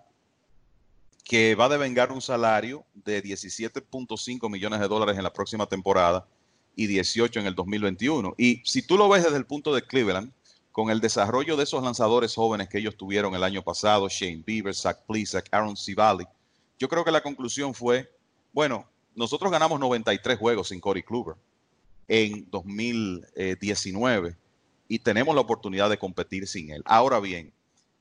que 1.24 1.56
va 1.56 1.66
a 1.66 1.70
devengar 1.70 2.12
un 2.12 2.22
salario 2.22 2.86
de 2.94 3.24
17.5 3.24 4.50
millones 4.50 4.80
de 4.80 4.88
dólares 4.88 5.18
en 5.18 5.24
la 5.24 5.34
próxima 5.34 5.66
temporada 5.66 6.28
y 6.76 6.88
18 6.88 7.40
en 7.40 7.48
el 7.48 7.56
2021. 7.56 8.36
Y 8.38 8.62
si 8.66 8.82
tú 8.82 8.98
lo 8.98 9.08
ves 9.08 9.24
desde 9.24 9.38
el 9.38 9.46
punto 9.46 9.74
de 9.74 9.84
Cleveland, 9.84 10.32
con 10.72 10.90
el 10.90 11.00
desarrollo 11.00 11.56
de 11.56 11.64
esos 11.64 11.84
lanzadores 11.84 12.34
jóvenes 12.34 12.68
que 12.68 12.80
ellos 12.80 12.98
tuvieron 12.98 13.36
el 13.36 13.44
año 13.44 13.64
pasado, 13.64 14.10
Shane 14.10 14.44
Bieber, 14.46 14.74
Zach 14.74 15.06
Plesac, 15.08 15.48
Aaron 15.52 15.78
Civali, 15.78 16.26
yo 16.80 16.90
creo 16.90 17.04
que 17.04 17.12
la 17.12 17.22
conclusión 17.22 17.74
fue, 17.74 18.12
bueno, 18.52 18.88
nosotros 19.16 19.52
ganamos 19.52 19.80
93 19.80 20.38
juegos 20.38 20.70
sin 20.70 20.80
Corey 20.80 21.04
Kluber 21.04 21.36
en 22.08 22.50
2019 22.50 24.36
y 24.88 25.00
tenemos 25.00 25.34
la 25.36 25.42
oportunidad 25.42 25.90
de 25.90 25.98
competir 25.98 26.48
sin 26.48 26.72
él. 26.72 26.84
Ahora 26.86 27.20
bien, 27.20 27.54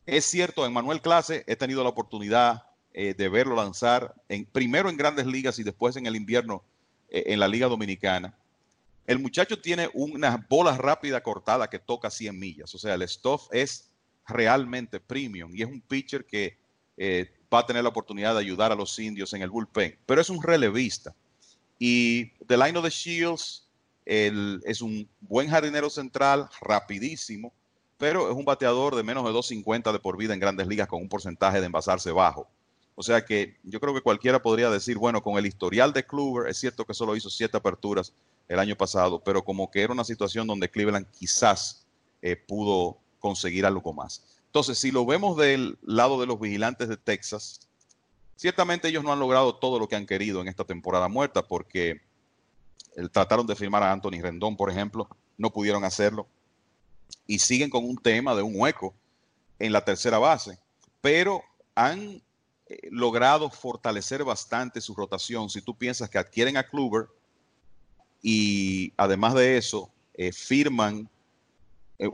es 0.06 0.24
cierto, 0.24 0.66
en 0.66 0.72
Manuel 0.72 1.00
Clase 1.00 1.44
he 1.46 1.56
tenido 1.56 1.82
la 1.82 1.90
oportunidad 1.90 2.64
eh, 2.92 3.14
de 3.14 3.28
verlo 3.28 3.54
lanzar 3.54 4.14
en, 4.28 4.44
primero 4.44 4.90
en 4.90 4.96
grandes 4.96 5.26
ligas 5.26 5.58
y 5.58 5.62
después 5.62 5.96
en 5.96 6.06
el 6.06 6.16
invierno 6.16 6.62
eh, 7.08 7.24
en 7.26 7.40
la 7.40 7.48
Liga 7.48 7.68
Dominicana. 7.68 8.36
El 9.06 9.18
muchacho 9.18 9.60
tiene 9.60 9.88
una 9.94 10.46
bola 10.48 10.76
rápida 10.76 11.22
cortada 11.22 11.68
que 11.68 11.78
toca 11.78 12.10
100 12.10 12.38
millas. 12.38 12.74
O 12.74 12.78
sea, 12.78 12.94
el 12.94 13.08
stuff 13.08 13.48
es 13.50 13.90
realmente 14.26 15.00
premium 15.00 15.54
y 15.54 15.62
es 15.62 15.68
un 15.68 15.80
pitcher 15.80 16.24
que 16.24 16.58
eh, 16.96 17.32
va 17.52 17.60
a 17.60 17.66
tener 17.66 17.82
la 17.82 17.88
oportunidad 17.90 18.34
de 18.34 18.40
ayudar 18.40 18.72
a 18.72 18.74
los 18.74 18.98
indios 18.98 19.32
en 19.34 19.42
el 19.42 19.50
bullpen. 19.50 19.98
Pero 20.06 20.20
es 20.20 20.30
un 20.30 20.42
relevista. 20.42 21.14
Y 21.78 22.32
of 22.40 22.82
the 22.82 22.90
Shields 22.90 23.66
es 24.04 24.80
un 24.80 25.08
buen 25.20 25.48
jardinero 25.48 25.90
central, 25.90 26.48
rapidísimo, 26.60 27.52
pero 27.98 28.30
es 28.30 28.36
un 28.36 28.44
bateador 28.44 28.96
de 28.96 29.02
menos 29.02 29.24
de 29.24 29.30
2.50 29.30 29.92
de 29.92 29.98
por 29.98 30.16
vida 30.16 30.34
en 30.34 30.40
grandes 30.40 30.66
ligas 30.66 30.88
con 30.88 31.00
un 31.00 31.08
porcentaje 31.08 31.60
de 31.60 31.66
envasarse 31.66 32.10
bajo. 32.10 32.48
O 32.94 33.02
sea 33.02 33.24
que 33.24 33.56
yo 33.62 33.80
creo 33.80 33.94
que 33.94 34.00
cualquiera 34.00 34.42
podría 34.42 34.70
decir, 34.70 34.98
bueno, 34.98 35.22
con 35.22 35.38
el 35.38 35.46
historial 35.46 35.92
de 35.92 36.04
Kluber, 36.04 36.48
es 36.48 36.58
cierto 36.58 36.84
que 36.84 36.94
solo 36.94 37.16
hizo 37.16 37.30
siete 37.30 37.56
aperturas 37.56 38.12
el 38.48 38.58
año 38.58 38.76
pasado, 38.76 39.20
pero 39.20 39.44
como 39.44 39.70
que 39.70 39.82
era 39.82 39.92
una 39.92 40.04
situación 40.04 40.46
donde 40.46 40.68
Cleveland 40.68 41.06
quizás 41.10 41.86
eh, 42.20 42.36
pudo 42.36 42.98
conseguir 43.18 43.64
algo 43.64 43.92
más. 43.92 44.31
Entonces, 44.52 44.76
si 44.76 44.90
lo 44.90 45.06
vemos 45.06 45.38
del 45.38 45.78
lado 45.80 46.20
de 46.20 46.26
los 46.26 46.38
vigilantes 46.38 46.86
de 46.86 46.98
Texas, 46.98 47.58
ciertamente 48.36 48.86
ellos 48.86 49.02
no 49.02 49.10
han 49.10 49.18
logrado 49.18 49.54
todo 49.54 49.78
lo 49.78 49.88
que 49.88 49.96
han 49.96 50.04
querido 50.04 50.42
en 50.42 50.48
esta 50.48 50.64
temporada 50.64 51.08
muerta, 51.08 51.40
porque 51.40 52.02
trataron 53.12 53.46
de 53.46 53.56
firmar 53.56 53.82
a 53.82 53.90
Anthony 53.90 54.20
Rendón, 54.20 54.58
por 54.58 54.70
ejemplo, 54.70 55.08
no 55.38 55.50
pudieron 55.50 55.84
hacerlo, 55.84 56.26
y 57.26 57.38
siguen 57.38 57.70
con 57.70 57.86
un 57.86 57.96
tema 57.96 58.34
de 58.34 58.42
un 58.42 58.52
hueco 58.54 58.92
en 59.58 59.72
la 59.72 59.86
tercera 59.86 60.18
base, 60.18 60.58
pero 61.00 61.42
han 61.74 62.22
eh, 62.66 62.88
logrado 62.90 63.48
fortalecer 63.48 64.22
bastante 64.22 64.82
su 64.82 64.94
rotación. 64.94 65.48
Si 65.48 65.62
tú 65.62 65.74
piensas 65.74 66.10
que 66.10 66.18
adquieren 66.18 66.58
a 66.58 66.68
Kluber, 66.68 67.06
y 68.20 68.92
además 68.98 69.32
de 69.32 69.56
eso, 69.56 69.90
eh, 70.12 70.30
firman 70.30 71.08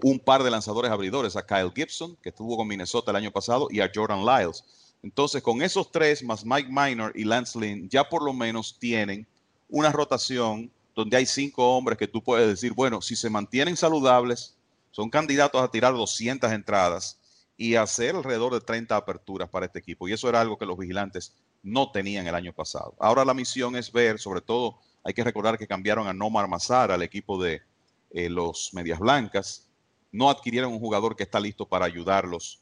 un 0.02 0.18
par 0.18 0.42
de 0.42 0.50
lanzadores 0.50 0.90
abridores, 0.90 1.36
a 1.36 1.46
Kyle 1.46 1.72
Gibson, 1.74 2.16
que 2.22 2.30
estuvo 2.30 2.56
con 2.56 2.68
Minnesota 2.68 3.10
el 3.10 3.16
año 3.16 3.30
pasado, 3.30 3.68
y 3.70 3.80
a 3.80 3.90
Jordan 3.94 4.24
Lyles. 4.24 4.64
Entonces, 5.02 5.42
con 5.42 5.62
esos 5.62 5.90
tres, 5.92 6.22
más 6.22 6.44
Mike 6.44 6.68
Minor 6.70 7.12
y 7.14 7.24
Lance 7.24 7.58
Lynn, 7.58 7.88
ya 7.88 8.08
por 8.08 8.22
lo 8.22 8.32
menos 8.32 8.78
tienen 8.78 9.26
una 9.68 9.92
rotación 9.92 10.70
donde 10.94 11.16
hay 11.16 11.26
cinco 11.26 11.76
hombres 11.76 11.96
que 11.96 12.08
tú 12.08 12.22
puedes 12.22 12.48
decir, 12.48 12.72
bueno, 12.72 13.00
si 13.00 13.14
se 13.14 13.30
mantienen 13.30 13.76
saludables, 13.76 14.56
son 14.90 15.10
candidatos 15.10 15.62
a 15.62 15.70
tirar 15.70 15.94
200 15.94 16.50
entradas 16.50 17.20
y 17.56 17.76
hacer 17.76 18.16
alrededor 18.16 18.52
de 18.52 18.60
30 18.60 18.96
aperturas 18.96 19.48
para 19.48 19.66
este 19.66 19.78
equipo. 19.78 20.08
Y 20.08 20.12
eso 20.12 20.28
era 20.28 20.40
algo 20.40 20.58
que 20.58 20.66
los 20.66 20.76
vigilantes 20.76 21.34
no 21.62 21.92
tenían 21.92 22.26
el 22.26 22.34
año 22.34 22.52
pasado. 22.52 22.94
Ahora 22.98 23.24
la 23.24 23.34
misión 23.34 23.76
es 23.76 23.92
ver, 23.92 24.18
sobre 24.18 24.40
todo 24.40 24.78
hay 25.04 25.14
que 25.14 25.24
recordar 25.24 25.56
que 25.56 25.66
cambiaron 25.66 26.08
a 26.08 26.12
Nomar 26.12 26.48
Mazar 26.48 26.90
al 26.90 27.02
equipo 27.02 27.40
de 27.40 27.62
eh, 28.10 28.28
los 28.28 28.70
Medias 28.72 28.98
Blancas. 28.98 29.67
No 30.12 30.30
adquirieron 30.30 30.72
un 30.72 30.78
jugador 30.78 31.16
que 31.16 31.22
está 31.22 31.40
listo 31.40 31.66
para 31.66 31.84
ayudarlos 31.84 32.60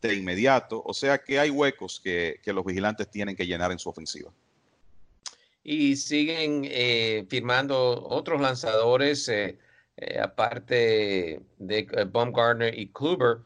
de 0.00 0.14
inmediato. 0.14 0.82
O 0.84 0.94
sea 0.94 1.18
que 1.18 1.38
hay 1.38 1.50
huecos 1.50 2.00
que, 2.02 2.40
los 2.46 2.64
vigilantes 2.64 3.10
tienen 3.10 3.36
que 3.36 3.46
llenar 3.46 3.72
en 3.72 3.78
su 3.78 3.88
ofensiva. 3.88 4.30
Y 5.62 5.96
siguen 5.96 6.62
eh, 6.64 7.26
firmando 7.28 8.06
otros 8.08 8.40
lanzadores, 8.40 9.28
eh, 9.28 9.58
aparte 10.22 11.40
de 11.58 12.06
Baumgartner 12.12 12.78
y 12.78 12.88
Kluber. 12.88 13.38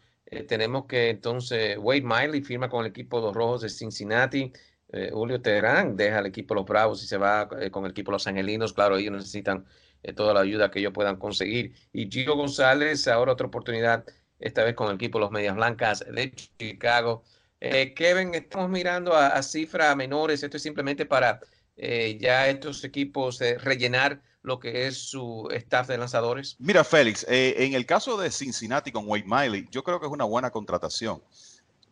tenemos 0.47 0.87
que 0.87 1.11
entonces 1.11 1.79
Wade 1.79 2.03
Miley 2.03 2.43
firma 2.43 2.69
con 2.69 2.85
el 2.85 2.91
equipo 2.91 3.19
de 3.19 3.27
los 3.27 3.35
Rojos 3.35 3.63
de 3.63 3.69
Cincinnati. 3.69 4.53
Eh, 4.91 5.11
Julio 5.13 5.41
Terán 5.43 5.97
deja 5.97 6.21
el 6.21 6.27
equipo 6.27 6.55
Los 6.55 6.65
Bravos 6.65 7.03
y 7.03 7.07
se 7.07 7.19
va 7.19 7.49
eh, 7.61 7.71
con 7.71 7.85
el 7.85 7.91
equipo 7.91 8.11
Los 8.11 8.27
Angelinos. 8.27 8.73
Claro, 8.73 8.97
ellos 8.97 9.13
necesitan 9.13 9.67
eh, 10.03 10.13
toda 10.13 10.35
la 10.35 10.41
ayuda 10.41 10.71
que 10.71 10.81
ellos 10.81 10.93
puedan 10.93 11.17
conseguir. 11.17 11.75
Y 11.93 12.11
Gio 12.11 12.37
González, 12.37 13.09
ahora 13.09 13.33
otra 13.33 13.47
oportunidad, 13.47 14.05
esta 14.39 14.65
vez 14.65 14.75
con 14.75 14.89
el 14.89 14.97
equipo 14.97 15.19
Los 15.19 15.31
Medias 15.31 15.57
Blancas 15.57 16.05
de 16.11 16.33
Chicago. 16.33 17.25
Kevin, 17.61 18.35
estamos 18.35 18.71
mirando 18.71 19.15
a, 19.15 19.43
cifras 19.43 19.97
menores. 19.97 20.43
Esto 20.45 20.59
es 20.59 20.63
simplemente 20.63 21.07
para 21.07 21.41
ya 21.77 22.49
estos 22.49 22.85
equipos 22.85 23.41
rellenar 23.41 24.23
lo 24.43 24.61
que 24.61 24.87
es 24.87 24.97
su 24.97 25.49
staff 25.51 25.89
de 25.89 25.99
lanzadores. 25.99 26.55
Mira, 26.61 26.85
Félix, 26.85 27.27
en 27.29 27.75
el 27.75 27.85
caso 27.85 28.17
de 28.17 28.31
Cincinnati 28.31 28.93
con 28.93 29.09
Wade 29.09 29.25
Miley, 29.27 29.67
yo 29.73 29.83
creo 29.83 29.99
que 29.99 30.07
es 30.07 30.13
una 30.13 30.25
buena 30.25 30.53
contratación. 30.53 31.21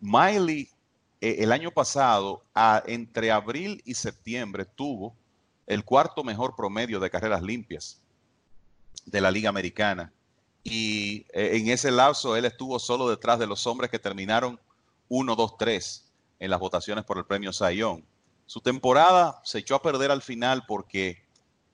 Miley 0.01 0.71
eh, 1.21 1.37
el 1.41 1.53
año 1.53 1.71
pasado, 1.71 2.45
entre 2.87 3.31
abril 3.31 3.83
y 3.85 3.95
septiembre, 3.95 4.65
tuvo 4.65 5.17
el 5.67 5.85
cuarto 5.85 6.25
mejor 6.25 6.55
promedio 6.57 7.01
de 7.01 7.11
carreras 7.11 7.43
limpias 7.43 8.01
de 9.05 9.21
la 9.21 9.31
Liga 9.31 9.49
Americana. 9.49 10.13
Y 10.63 11.27
eh, 11.33 11.57
en 11.57 11.69
ese 11.69 11.91
lapso 11.91 12.37
él 12.37 12.45
estuvo 12.45 12.79
solo 12.79 13.09
detrás 13.09 13.39
de 13.39 13.47
los 13.47 13.67
hombres 13.67 13.91
que 13.91 13.99
terminaron 13.99 14.59
1, 15.09 15.37
2, 15.37 15.57
3 15.59 16.05
en 16.41 16.51
las 16.51 16.61
votaciones 16.61 17.05
por 17.05 17.19
el 17.19 17.25
premio 17.25 17.53
Sayón. 17.53 18.05
Su 18.47 18.61
temporada 18.61 19.41
se 19.45 19.59
echó 19.59 19.75
a 19.75 19.83
perder 19.83 20.11
al 20.11 20.23
final 20.23 20.65
porque 20.67 21.25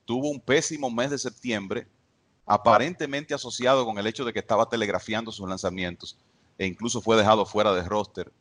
tuvo 0.05 0.29
un 0.29 0.39
pésimo 0.39 0.89
mes 0.89 1.11
de 1.11 1.17
septiembre, 1.17 1.87
aparentemente 2.45 3.33
asociado 3.33 3.85
con 3.85 3.97
el 3.97 4.07
hecho 4.07 4.25
de 4.25 4.33
que 4.33 4.39
estaba 4.39 4.67
telegrafiando 4.67 5.31
sus 5.31 5.47
lanzamientos 5.47 6.17
e 6.57 6.65
incluso 6.65 7.01
fue 7.01 7.15
dejado 7.15 7.45
fuera 7.45 7.73
de 7.73 7.83
roster 7.83 8.31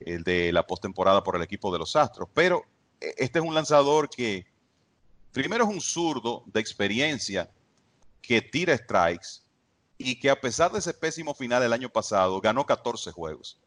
el 0.00 0.22
de 0.24 0.52
la 0.52 0.66
postemporada 0.66 1.22
por 1.22 1.36
el 1.36 1.42
equipo 1.42 1.72
de 1.72 1.78
los 1.78 1.96
Astros. 1.96 2.28
Pero 2.34 2.64
eh, 3.00 3.14
este 3.16 3.38
es 3.38 3.44
un 3.44 3.54
lanzador 3.54 4.08
que 4.08 4.46
primero 5.36 5.64
es 5.64 5.70
un 5.70 5.82
zurdo 5.82 6.44
de 6.46 6.60
experiencia 6.60 7.50
que 8.22 8.40
tira 8.40 8.74
strikes 8.74 9.42
y 9.98 10.18
que 10.18 10.30
a 10.30 10.40
pesar 10.40 10.72
de 10.72 10.78
ese 10.78 10.94
pésimo 10.94 11.34
final 11.34 11.62
el 11.62 11.74
año 11.74 11.90
pasado 11.90 12.40
ganó 12.40 12.64
14 12.64 13.12
juegos. 13.12 13.60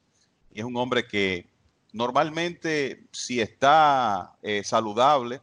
Y 0.52 0.62
es 0.62 0.66
un 0.66 0.76
hombre 0.78 1.06
que 1.06 1.48
normalmente 1.94 3.08
si 3.12 3.40
está 3.40 4.36
eh, 4.42 4.64
saludable, 4.64 5.42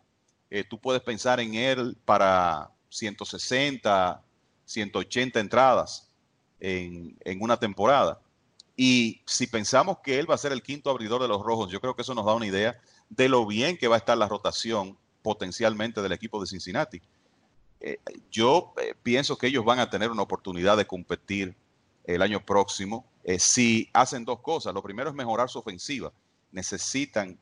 eh, 0.51 0.65
tú 0.69 0.81
puedes 0.81 1.01
pensar 1.01 1.39
en 1.39 1.55
él 1.55 1.97
para 2.05 2.73
160, 2.89 4.21
180 4.65 5.39
entradas 5.39 6.11
en, 6.59 7.17
en 7.21 7.41
una 7.41 7.57
temporada. 7.57 8.21
Y 8.77 9.23
si 9.27 9.47
pensamos 9.47 9.99
que 10.03 10.19
él 10.19 10.29
va 10.29 10.35
a 10.35 10.39
ser 10.39 10.51
el 10.51 10.65
quinto 10.65 10.91
abridor 10.91 11.23
de 11.23 11.29
los 11.29 11.41
rojos, 11.41 11.71
yo 11.71 11.81
creo 11.81 11.95
que 11.95 12.03
eso 12.03 12.17
nos 12.17 12.27
da 12.27 12.35
una 12.35 12.49
idea 12.49 12.81
de 13.11 13.29
lo 13.29 13.47
bien 13.47 13.77
que 13.77 13.87
va 13.87 13.95
a 13.95 13.99
estar 13.99 14.19
la 14.19 14.27
rotación 14.27 14.99
potencialmente 15.27 16.01
del 16.03 16.13
equipo 16.13 16.41
de 16.41 16.47
Cincinnati. 16.47 17.03
Eh, 17.81 17.99
yo 18.31 18.73
eh, 18.81 18.95
pienso 19.03 19.37
que 19.37 19.49
ellos 19.49 19.65
van 19.65 19.81
a 19.81 19.91
tener 19.91 20.13
una 20.13 20.23
oportunidad 20.23 20.77
de 20.77 20.87
competir 20.87 21.53
el 22.05 22.23
año 22.23 22.47
próximo 22.47 23.05
eh, 23.25 23.41
si 23.41 23.91
hacen 23.93 24.25
dos 24.25 24.39
cosas. 24.39 24.73
Lo 24.73 24.85
primero 24.85 25.11
es 25.11 25.17
mejorar 25.17 25.51
su 25.51 25.59
ofensiva. 25.59 26.13
Necesitan 26.53 27.37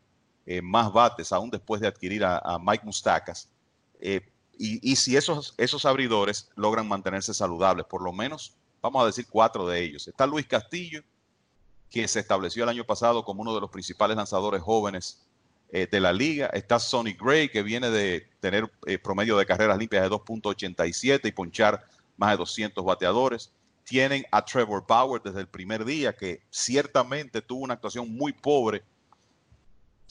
más 0.63 0.91
bates 0.95 1.31
aún 1.31 1.51
después 1.51 1.83
de 1.83 1.87
adquirir 1.87 2.25
a, 2.25 2.59
Mike 2.59 2.85
Mustacas. 2.87 3.51
Y, 4.01 4.21
y, 4.59 4.97
si 4.97 5.17
esos, 5.17 5.55
esos 5.59 5.85
abridores 5.85 6.51
logran 6.55 6.89
mantenerse 6.89 7.33
saludables, 7.35 7.87
por 7.87 8.03
lo 8.03 8.13
menos, 8.13 8.55
vamos 8.81 9.03
a 9.03 9.07
decir 9.07 9.27
cuatro 9.29 9.67
de 9.67 9.83
ellos. 9.83 10.09
Está 10.09 10.27
Luis 10.27 10.47
Castillo, 10.47 11.03
que 11.91 12.09
se 12.09 12.21
estableció 12.21 12.65
el 12.65 12.71
año 12.71 12.85
pasado 12.85 13.25
como 13.25 13.43
uno 13.43 13.55
de 13.55 13.61
los 13.61 13.71
principales 13.71 14.17
lanzadores 14.17 14.63
jóvenes 14.63 15.25
eh, 15.77 15.89
de 15.91 15.99
la 15.99 16.13
liga. 16.13 16.47
Está 16.53 16.79
Sonny 16.79 17.15
Gray, 17.15 17.49
que 17.49 17.61
viene 17.61 17.91
de 17.91 18.29
tener 18.39 18.71
eh, 18.87 18.97
promedio 18.97 19.37
de 19.37 19.45
carreras 19.45 19.77
limpias 19.77 20.05
de 20.05 20.09
2.87 20.09 21.27
y 21.27 21.33
ponchar 21.33 21.85
más 22.17 22.31
de 22.31 22.37
200 22.37 22.85
bateadores. 22.85 23.51
Tienen 23.83 24.25
a 24.31 24.45
Trevor 24.45 24.85
Bauer 24.87 25.21
desde 25.21 25.41
el 25.41 25.49
primer 25.49 25.85
día, 25.85 26.15
que 26.15 26.43
ciertamente 26.49 27.43
tuvo 27.43 27.65
una 27.65 27.75
actuación 27.75 28.09
muy 28.09 28.33
pobre 28.33 28.85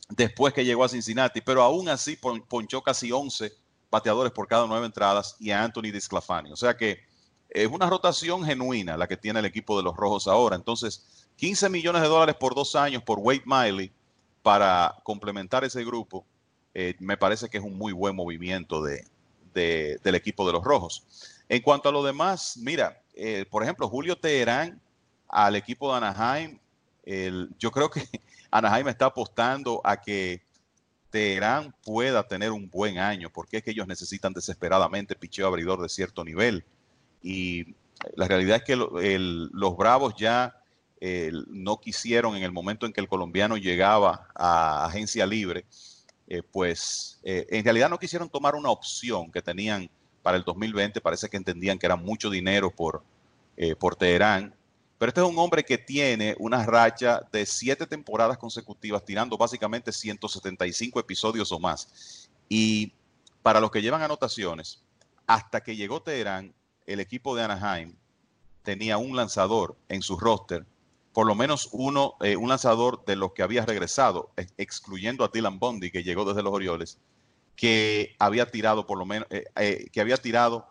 después 0.09 0.53
que 0.53 0.65
llegó 0.65 0.83
a 0.83 0.89
Cincinnati, 0.89 1.39
pero 1.39 1.63
aún 1.63 1.87
así 1.87 2.17
ponchó 2.17 2.81
casi 2.81 3.13
11 3.13 3.53
bateadores 3.89 4.33
por 4.33 4.49
cada 4.49 4.67
nueve 4.67 4.85
entradas 4.85 5.37
y 5.39 5.51
a 5.51 5.63
Anthony 5.63 5.93
Disclafani. 5.93 6.51
O 6.51 6.57
sea 6.57 6.75
que 6.75 6.99
es 7.49 7.67
una 7.69 7.89
rotación 7.89 8.43
genuina 8.43 8.97
la 8.97 9.07
que 9.07 9.15
tiene 9.15 9.39
el 9.39 9.45
equipo 9.45 9.77
de 9.77 9.83
los 9.83 9.95
Rojos 9.95 10.27
ahora. 10.27 10.57
Entonces, 10.57 11.25
15 11.37 11.69
millones 11.69 12.01
de 12.01 12.09
dólares 12.09 12.35
por 12.37 12.53
dos 12.53 12.75
años 12.75 13.01
por 13.01 13.19
Wade 13.19 13.43
Miley 13.45 13.93
para 14.43 14.95
complementar 15.03 15.63
ese 15.63 15.83
grupo, 15.83 16.25
eh, 16.73 16.95
me 16.99 17.17
parece 17.17 17.49
que 17.49 17.57
es 17.57 17.63
un 17.63 17.77
muy 17.77 17.93
buen 17.93 18.15
movimiento 18.15 18.83
de, 18.83 19.05
del 19.53 20.15
equipo 20.15 20.45
de 20.45 20.53
los 20.53 20.63
Rojos. 20.63 21.05
En 21.49 21.61
cuanto 21.61 21.89
a 21.89 21.91
lo 21.91 22.03
demás, 22.03 22.57
mira, 22.57 23.01
eh, 23.15 23.45
por 23.49 23.63
ejemplo, 23.63 23.87
Julio 23.87 24.17
Teherán 24.17 24.79
al 25.29 25.55
equipo 25.55 25.91
de 25.91 25.97
Anaheim, 25.97 26.59
yo 27.57 27.71
creo 27.71 27.89
que 27.89 28.03
Anaheim 28.51 28.87
está 28.87 29.05
apostando 29.07 29.81
a 29.83 29.99
que 29.99 30.43
Teherán 31.09 31.75
pueda 31.83 32.27
tener 32.27 32.51
un 32.51 32.69
buen 32.69 32.97
año, 32.97 33.29
porque 33.29 33.57
es 33.57 33.63
que 33.63 33.71
ellos 33.71 33.87
necesitan 33.87 34.33
desesperadamente 34.33 35.15
picheo 35.15 35.47
abridor 35.47 35.81
de 35.81 35.89
cierto 35.89 36.23
nivel. 36.23 36.65
Y 37.21 37.75
la 38.15 38.27
realidad 38.27 38.57
es 38.57 38.63
que 38.63 38.75
los 38.75 39.77
Bravos 39.77 40.15
ya 40.17 40.62
no 41.49 41.81
quisieron 41.81 42.35
en 42.35 42.43
el 42.43 42.51
momento 42.51 42.85
en 42.85 42.93
que 42.93 43.01
el 43.01 43.09
colombiano 43.09 43.57
llegaba 43.57 44.29
a 44.35 44.85
agencia 44.85 45.25
libre, 45.25 45.65
eh, 46.27 46.41
pues 46.41 47.19
eh, 47.23 47.45
en 47.49 47.63
realidad 47.63 47.89
no 47.89 47.99
quisieron 47.99 48.29
tomar 48.29 48.55
una 48.55 48.69
opción 48.69 49.31
que 49.31 49.41
tenían 49.41 49.89
para 50.21 50.37
el 50.37 50.43
2020. 50.43 51.01
Parece 51.01 51.29
que 51.29 51.37
entendían 51.37 51.77
que 51.77 51.85
era 51.85 51.95
mucho 51.95 52.29
dinero 52.29 52.71
por, 52.71 53.03
eh, 53.57 53.75
por 53.75 53.95
Teherán. 53.95 54.55
Pero 54.97 55.09
este 55.09 55.21
es 55.21 55.27
un 55.27 55.37
hombre 55.37 55.63
que 55.65 55.77
tiene 55.77 56.35
una 56.39 56.65
racha 56.65 57.21
de 57.31 57.45
siete 57.45 57.85
temporadas 57.85 58.37
consecutivas, 58.37 59.03
tirando 59.03 59.37
básicamente 59.37 59.91
175 59.91 60.99
episodios 60.99 61.51
o 61.51 61.59
más. 61.59 62.29
Y 62.47 62.93
para 63.41 63.59
los 63.59 63.69
que 63.69 63.81
llevan 63.81 64.01
anotaciones, 64.01 64.81
hasta 65.27 65.61
que 65.61 65.75
llegó 65.75 66.01
Teherán, 66.01 66.53
el 66.85 67.01
equipo 67.01 67.35
de 67.35 67.43
Anaheim 67.43 67.93
tenía 68.61 68.97
un 68.97 69.15
lanzador 69.15 69.75
en 69.89 70.01
su 70.01 70.17
roster 70.17 70.65
por 71.13 71.27
lo 71.27 71.35
menos 71.35 71.69
uno, 71.71 72.15
eh, 72.21 72.35
un 72.35 72.49
lanzador 72.49 73.05
de 73.05 73.15
los 73.15 73.33
que 73.33 73.43
había 73.43 73.65
regresado, 73.65 74.31
excluyendo 74.57 75.23
a 75.23 75.29
Dylan 75.31 75.59
Bundy, 75.59 75.91
que 75.91 76.03
llegó 76.03 76.25
desde 76.25 76.41
los 76.41 76.51
Orioles, 76.51 76.97
que 77.55 78.15
había 78.17 78.49
tirado 78.49 78.87
por 78.87 78.97
lo 78.97 79.05
menos, 79.05 79.27
eh, 79.29 79.45
eh, 79.55 79.85
que 79.91 80.01
había 80.01 80.17
tirado 80.17 80.67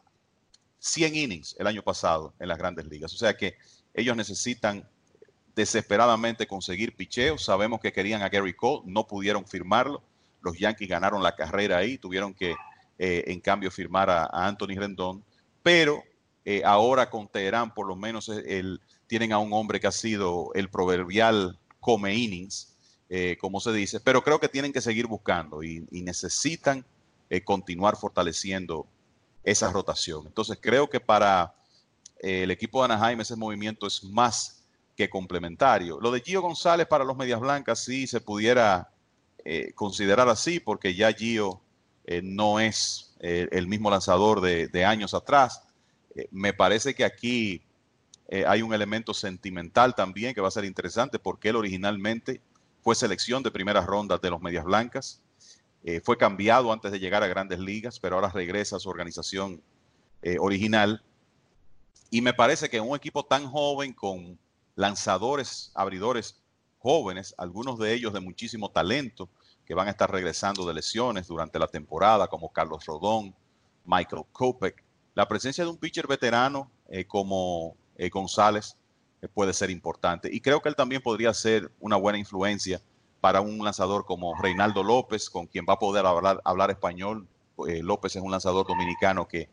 100 0.81 1.15
innings 1.15 1.57
el 1.61 1.69
año 1.69 1.83
pasado 1.83 2.35
en 2.41 2.49
las 2.49 2.59
grandes 2.59 2.87
ligas. 2.87 3.15
O 3.15 3.17
sea 3.17 3.37
que 3.37 3.55
ellos 3.95 4.17
necesitan 4.17 4.89
desesperadamente 5.55 6.49
conseguir 6.49 6.97
picheo. 6.97 7.39
Sabemos 7.39 7.79
que 7.79 7.93
querían 7.93 8.23
a 8.23 8.29
Gary 8.29 8.55
Cole, 8.55 8.83
no 8.87 9.07
pudieron 9.07 9.47
firmarlo. 9.47 10.03
Los 10.41 10.59
Yankees 10.59 10.89
ganaron 10.89 11.23
la 11.23 11.37
carrera 11.37 11.79
ahí, 11.79 11.99
tuvieron 11.99 12.35
que 12.35 12.57
en 12.99 13.41
cambio 13.41 13.71
firmar 13.71 14.11
a, 14.11 14.29
Anthony 14.33 14.75
Rendón. 14.77 15.25
Pero 15.63 16.03
ahora 16.65 17.11
con 17.11 17.29
Teherán, 17.29 17.75
por 17.75 17.87
lo 17.87 17.95
menos 17.95 18.29
el, 18.29 18.81
tienen 19.13 19.35
a 19.35 19.39
un 19.39 19.53
hombre 19.53 19.79
que 19.79 19.87
ha 19.87 19.93
sido 19.93 20.53
el 20.55 20.71
proverbial 20.71 21.59
come 21.81 22.15
innings, 22.15 22.75
eh, 23.11 23.37
como 23.39 23.61
se 23.61 23.71
dice, 23.71 24.01
pero 24.01 24.25
creo 24.25 24.41
que 24.41 24.49
tienen 24.49 24.73
que 24.73 24.81
seguir 24.81 25.07
buscando 25.07 25.63
y, 25.63 25.87
necesitan 25.91 26.83
eh, 27.29 27.45
continuar 27.45 27.99
fortaleciendo 27.99 28.87
esa 29.45 29.71
rotación. 29.71 30.27
Entonces 30.27 30.57
creo 30.59 30.89
que 30.89 30.99
para 30.99 31.55
eh, 32.23 32.45
el 32.45 32.51
equipo 32.51 32.79
de 32.81 32.87
Anaheim 32.87 33.21
ese 33.21 33.37
movimiento 33.37 33.87
es 33.87 34.03
más 34.03 34.65
que 34.97 35.11
complementario. 35.11 36.01
Lo 36.01 36.11
de 36.11 36.23
Gio 36.23 36.41
González 36.41 36.87
para 36.87 37.05
los 37.05 37.15
Medias 37.15 37.39
Blancas 37.39 37.85
sí 37.85 38.07
se 38.07 38.23
pudiera 38.23 38.89
considerar 39.75 40.31
así, 40.31 40.59
porque 40.59 40.95
ya 40.95 41.13
Gio 41.13 41.61
no 42.23 42.61
es 42.61 43.15
el 43.19 43.67
mismo 43.67 43.91
lanzador 43.91 44.41
de 44.41 44.85
años 44.87 45.13
atrás. 45.13 45.65
me 46.31 46.55
parece 46.55 46.95
que 46.95 47.05
aquí 47.05 47.61
eh, 48.29 48.45
hay 48.47 48.63
un 48.63 48.73
elemento 48.73 49.15
sentimental 49.15 49.95
también 49.95 50.35
que 50.35 50.41
va 50.41 50.49
a 50.49 50.53
ser 50.53 50.65
interesante 50.65 51.19
porque 51.19 51.51
él 51.51 51.57
originalmente 51.57 52.41
fue 52.81 52.95
selección 52.95 53.43
de 53.43 53.51
primeras 53.51 53.87
rondas 53.87 54.21
de 54.21 54.31
los 54.31 54.41
Medias 54.41 54.65
Blancas. 54.65 55.21
Eh, 55.85 56.01
fue 56.01 56.17
cambiado 56.17 56.73
antes 56.73 56.93
de 56.93 56.99
llegar 56.99 57.23
a 57.23 57.27
grandes 57.27 57.59
ligas, 57.59 57.99
pero 57.99 58.17
ahora 58.17 58.29
regresa 58.29 58.77
a 58.77 58.79
su 58.79 58.89
organización 58.89 59.61
eh, 60.23 60.37
original. 60.41 61.03
Y 62.11 62.21
me 62.21 62.33
parece 62.33 62.69
que 62.69 62.81
un 62.81 62.97
equipo 62.97 63.25
tan 63.25 63.47
joven 63.47 63.93
con 63.93 64.39
lanzadores, 64.77 65.71
abridores 65.75 66.41
jóvenes, 66.79 67.35
algunos 67.39 67.79
de 67.79 67.93
ellos 67.93 68.13
de 68.13 68.21
muchísimo 68.21 68.71
talento, 68.71 69.29
que 69.65 69.75
van 69.75 69.89
a 69.89 69.91
estar 69.93 70.11
regresando 70.11 70.67
de 70.67 70.75
lesiones 70.75 71.27
durante 71.27 71.59
la 71.59 71.69
temporada, 71.69 72.29
como 72.29 72.53
Carlos 72.53 72.85
Rodón, 72.85 73.35
Michael 73.85 74.25
Kopech. 74.33 74.83
La 75.15 75.29
presencia 75.29 75.65
de 75.65 75.71
un 75.71 75.77
pitcher 75.77 76.07
veterano 76.07 76.71
como 77.07 77.77
eh, 77.97 78.09
González 78.09 78.77
eh, 79.21 79.29
puede 79.29 79.53
ser 79.53 79.71
importante. 79.71 80.29
Y 80.33 80.41
creo 80.41 80.61
que 80.61 80.69
él 80.69 80.77
también 80.77 81.03
podría 81.03 81.33
ser 81.35 81.71
una 81.81 81.97
buena 81.97 82.19
influencia 82.19 82.81
para 83.21 83.41
un 83.41 83.65
lanzador 83.65 84.05
como 84.05 84.35
Reinaldo 84.41 84.83
López, 84.83 85.31
con 85.31 85.47
quien 85.47 85.65
va 85.69 85.75
a 85.75 85.79
poder 85.79 86.05
hablar, 86.07 86.71
español. 86.71 87.27
Eh, 87.69 87.83
López 87.83 88.17
es 88.17 88.23
un 88.23 88.31
lanzador 88.31 88.67
dominicano 88.67 89.29
que 89.29 89.49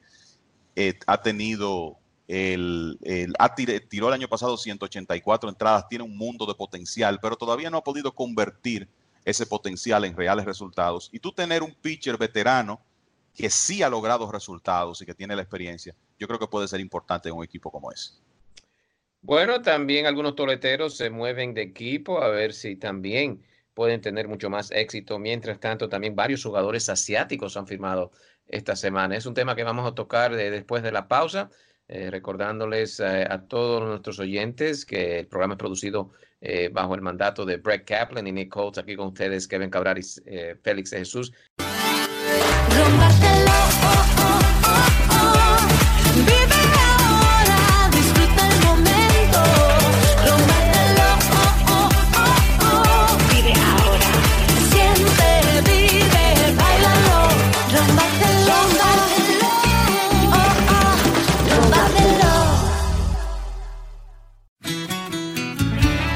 ha 1.08 1.21
tenido 1.21 1.97
el, 2.30 2.97
tiró 3.89 4.08
el 4.08 4.13
año 4.13 4.30
pasado 4.30 4.56
184 4.56 5.49
entradas, 5.49 5.89
tiene 5.89 6.06
un 6.06 6.15
mundo 6.15 6.45
de 6.45 6.56
potencial, 6.56 7.19
pero 7.21 7.36
todavía 7.36 7.69
no 7.69 7.78
ha 7.78 7.84
podido 7.84 8.15
convertir 8.15 8.88
ese 9.25 9.45
potencial 9.45 10.06
en 10.06 10.15
reales 10.15 10.45
resultados. 10.45 11.10
Y 11.12 11.19
tú 11.19 11.32
tener 11.32 11.63
un 11.63 11.73
pitcher 11.73 12.17
veterano 12.17 12.80
que 13.34 13.49
sí 13.49 13.84
ha 13.84 13.89
logrado 13.89 14.32
resultados 14.32 15.02
y 15.02 15.06
que 15.06 15.13
tiene 15.13 15.36
la 15.36 15.41
experiencia, 15.41 15.95
yo 16.19 16.28
creo 16.28 16.39
que 16.39 16.47
puede 16.47 16.67
ser 16.67 16.80
importante 16.80 17.30
en 17.30 17.36
un 17.36 17.43
equipo 17.43 17.71
como 17.71 17.91
ese. 17.91 18.13
Bueno, 19.21 19.62
también 19.62 20.05
algunos 20.05 20.36
toleteros 20.36 20.95
se 20.95 21.10
mueven 21.10 21.53
de 21.53 21.62
equipo 21.62 22.21
a 22.21 22.29
ver 22.29 22.53
si 22.53 22.75
también 22.77 23.43
pueden 23.73 24.01
tener 24.01 24.27
mucho 24.27 24.49
más 24.49 24.71
éxito. 24.71 25.19
Mientras 25.19 25.60
tanto, 25.60 25.89
también 25.89 26.15
varios 26.15 26.43
jugadores 26.43 26.89
asiáticos 26.89 27.58
han 27.58 27.67
firmado 27.67 28.12
esta 28.47 28.75
semana. 28.75 29.15
Es 29.15 29.25
un 29.25 29.34
tema 29.34 29.55
que 29.55 29.63
vamos 29.63 29.89
a 29.89 29.95
tocar 29.95 30.36
después 30.36 30.84
de 30.84 30.91
la 30.91 31.08
pausa, 31.08 31.49
eh, 31.88 32.10
recordándoles 32.10 32.99
eh, 32.99 33.25
a 33.29 33.41
todos 33.47 33.84
nuestros 33.84 34.19
oyentes 34.19 34.86
que 34.86 35.19
el 35.19 35.27
programa 35.27 35.53
es 35.55 35.60
producido 35.60 36.12
eh, 36.41 36.69
bajo 36.71 36.95
el 36.95 37.01
mandato 37.01 37.45
de 37.45 37.58
Brett 37.58 37.86
Kaplan 37.86 38.27
y 38.27 38.32
Nick 38.32 38.49
Colts. 38.49 38.77
Aquí 38.79 38.95
con 38.95 39.08
ustedes, 39.08 39.47
Kevin 39.47 39.69
Cabral 39.69 39.99
y 39.99 40.03
Félix 40.62 40.91
Jesús. 40.91 41.34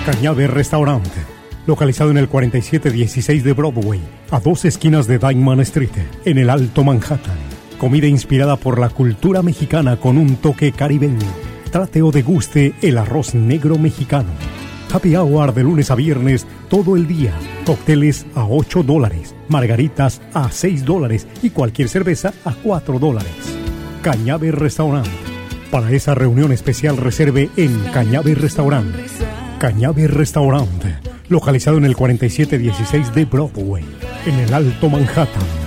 Cañabe 0.05 0.47
Restaurante, 0.47 1.21
localizado 1.65 2.11
en 2.11 2.17
el 2.17 2.27
4716 2.27 3.41
de 3.41 3.53
Broadway, 3.53 4.01
a 4.31 4.41
dos 4.41 4.65
esquinas 4.65 5.07
de 5.07 5.17
Diamond 5.17 5.61
Street, 5.61 5.91
en 6.25 6.37
el 6.37 6.49
Alto 6.49 6.83
Manhattan. 6.83 7.37
Comida 7.77 8.07
inspirada 8.07 8.57
por 8.57 8.79
la 8.79 8.89
cultura 8.89 9.41
mexicana 9.41 9.95
con 9.95 10.17
un 10.17 10.35
toque 10.35 10.73
caribeño. 10.73 11.25
Trate 11.71 12.01
o 12.01 12.11
deguste 12.11 12.73
el 12.81 12.97
arroz 12.97 13.33
negro 13.33 13.77
mexicano. 13.77 14.27
Happy 14.91 15.15
hour 15.15 15.53
de 15.53 15.63
lunes 15.63 15.89
a 15.89 15.95
viernes 15.95 16.45
todo 16.69 16.97
el 16.97 17.07
día. 17.07 17.31
Cócteles 17.65 18.25
a 18.35 18.45
8 18.45 18.83
dólares, 18.83 19.33
margaritas 19.47 20.21
a 20.33 20.51
6 20.51 20.83
dólares 20.83 21.27
y 21.41 21.51
cualquier 21.51 21.87
cerveza 21.87 22.33
a 22.43 22.53
4 22.55 22.99
dólares. 22.99 23.31
Cañabe 24.01 24.51
Restaurante. 24.51 25.11
Para 25.71 25.91
esa 25.91 26.13
reunión 26.13 26.51
especial 26.51 26.97
reserve 26.97 27.49
en 27.55 27.79
Cañabe 27.93 28.35
Restaurante 28.35 29.05
Cañabe 29.63 30.07
Restaurante, 30.09 30.97
localizado 31.29 31.77
en 31.77 31.85
el 31.85 31.95
4716 31.95 33.15
de 33.15 33.23
Broadway, 33.23 33.85
en 34.25 34.39
el 34.39 34.53
Alto 34.53 34.89
Manhattan. 34.89 35.62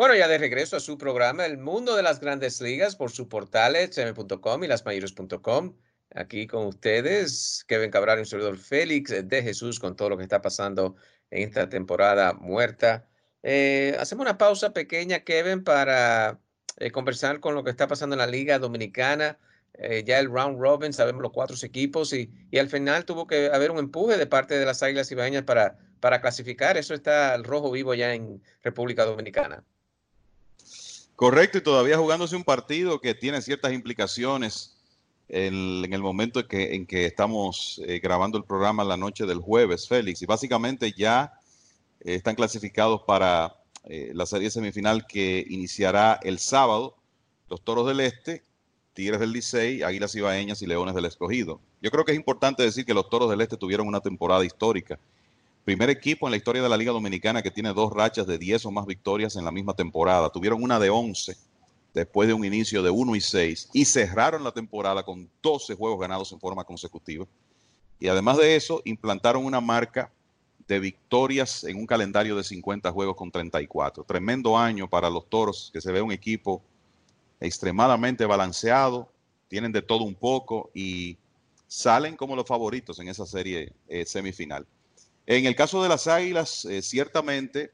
Bueno, 0.00 0.14
ya 0.14 0.28
de 0.28 0.38
regreso 0.38 0.78
a 0.78 0.80
su 0.80 0.96
programa 0.96 1.44
El 1.44 1.58
Mundo 1.58 1.94
de 1.94 2.02
las 2.02 2.20
Grandes 2.20 2.62
Ligas 2.62 2.96
por 2.96 3.10
su 3.10 3.28
portal 3.28 3.76
cm.com 3.90 4.64
y 4.64 4.66
lasmayores.com. 4.66 5.76
Aquí 6.14 6.46
con 6.46 6.68
ustedes, 6.68 7.66
Kevin 7.68 7.90
Cabral 7.90 8.18
un 8.18 8.24
servidor 8.24 8.56
Félix 8.56 9.10
de 9.28 9.42
Jesús 9.42 9.78
con 9.78 9.96
todo 9.96 10.08
lo 10.08 10.16
que 10.16 10.22
está 10.22 10.40
pasando 10.40 10.96
en 11.30 11.46
esta 11.46 11.68
temporada 11.68 12.32
muerta. 12.32 13.10
Eh, 13.42 13.94
hacemos 14.00 14.22
una 14.22 14.38
pausa 14.38 14.72
pequeña, 14.72 15.20
Kevin, 15.20 15.64
para 15.64 16.40
eh, 16.78 16.90
conversar 16.90 17.40
con 17.40 17.54
lo 17.54 17.62
que 17.62 17.70
está 17.70 17.86
pasando 17.86 18.14
en 18.14 18.20
la 18.20 18.26
Liga 18.26 18.58
Dominicana. 18.58 19.38
Eh, 19.74 20.02
ya 20.06 20.18
el 20.18 20.30
round 20.30 20.58
robin, 20.58 20.94
sabemos 20.94 21.20
los 21.20 21.32
cuatro 21.32 21.54
equipos 21.62 22.14
y, 22.14 22.32
al 22.58 22.70
final 22.70 23.04
tuvo 23.04 23.26
que 23.26 23.50
haber 23.52 23.70
un 23.70 23.78
empuje 23.78 24.16
de 24.16 24.26
parte 24.26 24.58
de 24.58 24.64
las 24.64 24.82
Águilas 24.82 25.12
Ibaeñas 25.12 25.42
para, 25.42 25.76
para 26.00 26.22
clasificar. 26.22 26.78
Eso 26.78 26.94
está 26.94 27.34
al 27.34 27.44
rojo 27.44 27.70
vivo 27.70 27.92
ya 27.92 28.14
en 28.14 28.42
República 28.62 29.04
Dominicana. 29.04 29.62
Correcto, 31.20 31.58
y 31.58 31.60
todavía 31.60 31.98
jugándose 31.98 32.34
un 32.34 32.44
partido 32.44 32.98
que 32.98 33.14
tiene 33.14 33.42
ciertas 33.42 33.74
implicaciones 33.74 34.78
en, 35.28 35.92
el 35.92 36.00
momento 36.00 36.40
en 36.40 36.48
que, 36.48 36.74
en 36.74 36.86
que 36.86 37.04
estamos 37.04 37.78
eh, 37.86 38.00
grabando 38.02 38.38
el 38.38 38.44
programa 38.44 38.84
la 38.84 38.96
noche 38.96 39.26
del 39.26 39.36
jueves, 39.36 39.86
Félix. 39.86 40.22
Y 40.22 40.24
básicamente 40.24 40.94
ya 40.96 41.34
eh, 42.00 42.14
están 42.14 42.36
clasificados 42.36 43.02
para 43.02 43.54
eh, 43.84 44.12
la 44.14 44.24
serie 44.24 44.50
semifinal 44.50 45.06
que 45.06 45.44
iniciará 45.46 46.18
el 46.22 46.38
sábado. 46.38 46.96
Los 47.50 47.62
Toros 47.62 47.86
del 47.86 48.00
Este, 48.00 48.42
Tigres 48.94 49.20
del 49.20 49.32
Licey, 49.32 49.82
Águilas 49.82 50.14
Ibaeñas 50.14 50.62
y 50.62 50.66
Leones 50.66 50.94
del 50.94 51.04
Escogido. 51.04 51.60
Yo 51.82 51.90
creo 51.90 52.06
que 52.06 52.12
es 52.12 52.18
importante 52.18 52.62
decir 52.62 52.86
que 52.86 52.94
los 52.94 53.10
Toros 53.10 53.28
del 53.28 53.42
Este 53.42 53.58
tuvieron 53.58 53.86
una 53.86 54.00
temporada 54.00 54.42
histórica 54.42 54.98
Primer 55.70 55.88
equipo 55.88 56.26
en 56.26 56.32
la 56.32 56.36
historia 56.36 56.64
de 56.64 56.68
la 56.68 56.76
Liga 56.76 56.90
Dominicana 56.90 57.42
que 57.42 57.50
tiene 57.52 57.72
dos 57.72 57.92
rachas 57.92 58.26
de 58.26 58.38
10 58.38 58.66
o 58.66 58.72
más 58.72 58.86
victorias 58.86 59.36
en 59.36 59.44
la 59.44 59.52
misma 59.52 59.72
temporada. 59.72 60.28
Tuvieron 60.28 60.60
una 60.64 60.80
de 60.80 60.90
11 60.90 61.36
después 61.94 62.26
de 62.26 62.34
un 62.34 62.44
inicio 62.44 62.82
de 62.82 62.90
1 62.90 63.14
y 63.14 63.20
6 63.20 63.68
y 63.72 63.84
cerraron 63.84 64.42
la 64.42 64.50
temporada 64.50 65.04
con 65.04 65.30
12 65.40 65.76
juegos 65.76 66.00
ganados 66.00 66.32
en 66.32 66.40
forma 66.40 66.64
consecutiva. 66.64 67.24
Y 68.00 68.08
además 68.08 68.38
de 68.38 68.56
eso, 68.56 68.82
implantaron 68.84 69.44
una 69.44 69.60
marca 69.60 70.10
de 70.66 70.80
victorias 70.80 71.62
en 71.62 71.76
un 71.76 71.86
calendario 71.86 72.34
de 72.34 72.42
50 72.42 72.90
juegos 72.90 73.14
con 73.14 73.30
34. 73.30 74.02
Tremendo 74.02 74.58
año 74.58 74.90
para 74.90 75.08
los 75.08 75.28
Toros, 75.28 75.70
que 75.72 75.80
se 75.80 75.92
ve 75.92 76.02
un 76.02 76.10
equipo 76.10 76.60
extremadamente 77.38 78.26
balanceado, 78.26 79.08
tienen 79.46 79.70
de 79.70 79.82
todo 79.82 80.02
un 80.02 80.16
poco 80.16 80.68
y 80.74 81.16
salen 81.68 82.16
como 82.16 82.34
los 82.34 82.46
favoritos 82.48 82.98
en 82.98 83.06
esa 83.06 83.24
serie 83.24 83.72
eh, 83.86 84.04
semifinal. 84.04 84.66
En 85.32 85.46
el 85.46 85.54
caso 85.54 85.80
de 85.80 85.88
las 85.88 86.08
Águilas, 86.08 86.64
eh, 86.64 86.82
ciertamente, 86.82 87.70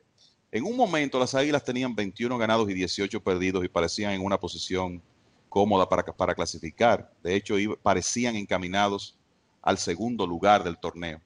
en 0.52 0.64
un 0.64 0.76
momento 0.76 1.18
las 1.18 1.34
Águilas 1.34 1.64
tenían 1.64 1.94
21 1.94 2.36
ganados 2.36 2.68
y 2.68 2.74
18 2.74 3.22
perdidos 3.22 3.64
y 3.64 3.68
parecían 3.68 4.12
en 4.12 4.22
una 4.22 4.38
posición 4.38 5.02
cómoda 5.48 5.88
para, 5.88 6.04
para 6.04 6.34
clasificar. 6.34 7.10
De 7.22 7.34
hecho, 7.34 7.54
parecían 7.82 8.36
encaminados 8.36 9.16
al 9.62 9.78
segundo 9.78 10.26
lugar 10.26 10.64
del 10.64 10.76
torneo. 10.76 11.18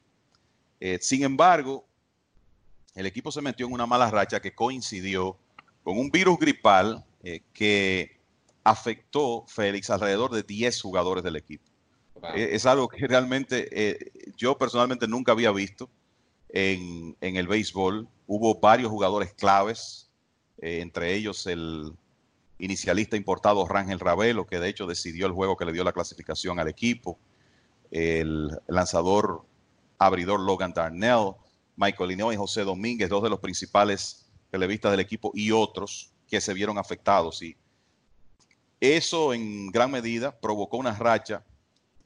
Eh, 0.78 1.00
sin 1.02 1.24
embargo, 1.24 1.84
el 2.94 3.06
equipo 3.06 3.32
se 3.32 3.42
metió 3.42 3.66
en 3.66 3.72
una 3.72 3.86
mala 3.86 4.08
racha 4.08 4.40
que 4.40 4.54
coincidió 4.54 5.36
con 5.82 5.98
un 5.98 6.12
virus 6.12 6.38
gripal 6.38 7.04
eh, 7.24 7.40
que 7.52 8.20
afectó, 8.62 9.46
Félix, 9.48 9.90
alrededor 9.90 10.30
de 10.30 10.44
10 10.44 10.80
jugadores 10.80 11.24
del 11.24 11.34
equipo. 11.34 11.64
Es 12.36 12.66
algo 12.66 12.86
que 12.86 13.04
realmente 13.08 14.12
yo 14.36 14.56
personalmente 14.56 15.08
nunca 15.08 15.32
había 15.32 15.50
visto 15.50 15.90
en, 16.52 17.16
el 17.20 17.46
béisbol. 17.46 18.08
Hubo 18.26 18.60
varios 18.60 18.90
jugadores 18.90 19.32
claves, 19.34 20.10
eh, 20.58 20.80
entre 20.80 21.14
ellos 21.14 21.46
el 21.46 21.92
inicialista 22.58 23.16
importado 23.16 23.66
Rangel 23.66 24.00
Ravelo, 24.00 24.46
que 24.46 24.60
de 24.60 24.68
hecho 24.68 24.86
decidió 24.86 25.26
el 25.26 25.32
juego 25.32 25.56
que 25.56 25.64
le 25.64 25.72
dio 25.72 25.84
la 25.84 25.92
clasificación 25.92 26.58
al 26.58 26.68
equipo. 26.68 27.18
El 27.90 28.58
lanzador 28.68 29.44
abridor 29.98 30.40
Logan 30.40 30.72
Darnell, 30.72 31.34
Michael 31.76 32.10
Lineo 32.10 32.32
y 32.32 32.36
José 32.36 32.62
Domínguez, 32.62 33.08
dos 33.08 33.22
de 33.22 33.30
los 33.30 33.40
principales 33.40 34.26
televistas 34.50 34.90
del 34.90 35.00
equipo 35.00 35.30
y 35.34 35.50
otros 35.52 36.12
que 36.28 36.40
se 36.40 36.54
vieron 36.54 36.78
afectados. 36.78 37.42
Y 37.42 37.56
eso 38.80 39.34
en 39.34 39.68
gran 39.68 39.90
medida 39.90 40.38
provocó 40.38 40.76
una 40.76 40.94
racha 40.94 41.42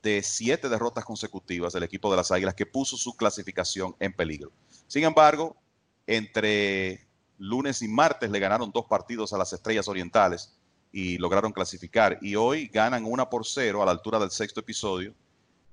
de 0.04 0.22
siete 0.22 0.68
derrotas 0.68 1.04
consecutivas 1.04 1.72
del 1.72 1.82
equipo 1.82 2.10
de 2.10 2.18
las 2.18 2.30
Águilas 2.30 2.54
que 2.54 2.66
puso 2.66 2.96
su 2.96 3.16
clasificación 3.16 3.96
en 3.98 4.12
peligro. 4.12 4.52
Sin 4.86 5.02
embargo, 5.02 5.56
entre 6.06 7.08
lunes 7.38 7.80
y 7.80 7.88
martes 7.88 8.30
le 8.30 8.38
ganaron 8.38 8.70
dos 8.70 8.84
partidos 8.84 9.32
a 9.32 9.38
las 9.38 9.52
Estrellas 9.54 9.88
Orientales 9.88 10.54
y 10.92 11.16
lograron 11.16 11.52
clasificar. 11.52 12.18
Y 12.20 12.36
hoy 12.36 12.68
ganan 12.68 13.06
una 13.06 13.30
por 13.30 13.46
cero 13.46 13.82
a 13.82 13.86
la 13.86 13.92
altura 13.92 14.18
del 14.18 14.30
sexto 14.30 14.60
episodio, 14.60 15.14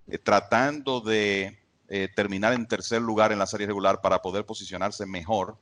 eh, 0.07 0.17
tratando 0.17 1.01
de 1.01 1.59
eh, 1.89 2.07
terminar 2.15 2.53
en 2.53 2.65
tercer 2.65 3.01
lugar 3.01 3.33
en 3.33 3.39
la 3.39 3.45
serie 3.45 3.67
regular 3.67 3.99
para 3.99 4.21
poder 4.21 4.45
posicionarse 4.45 5.05
mejor 5.05 5.57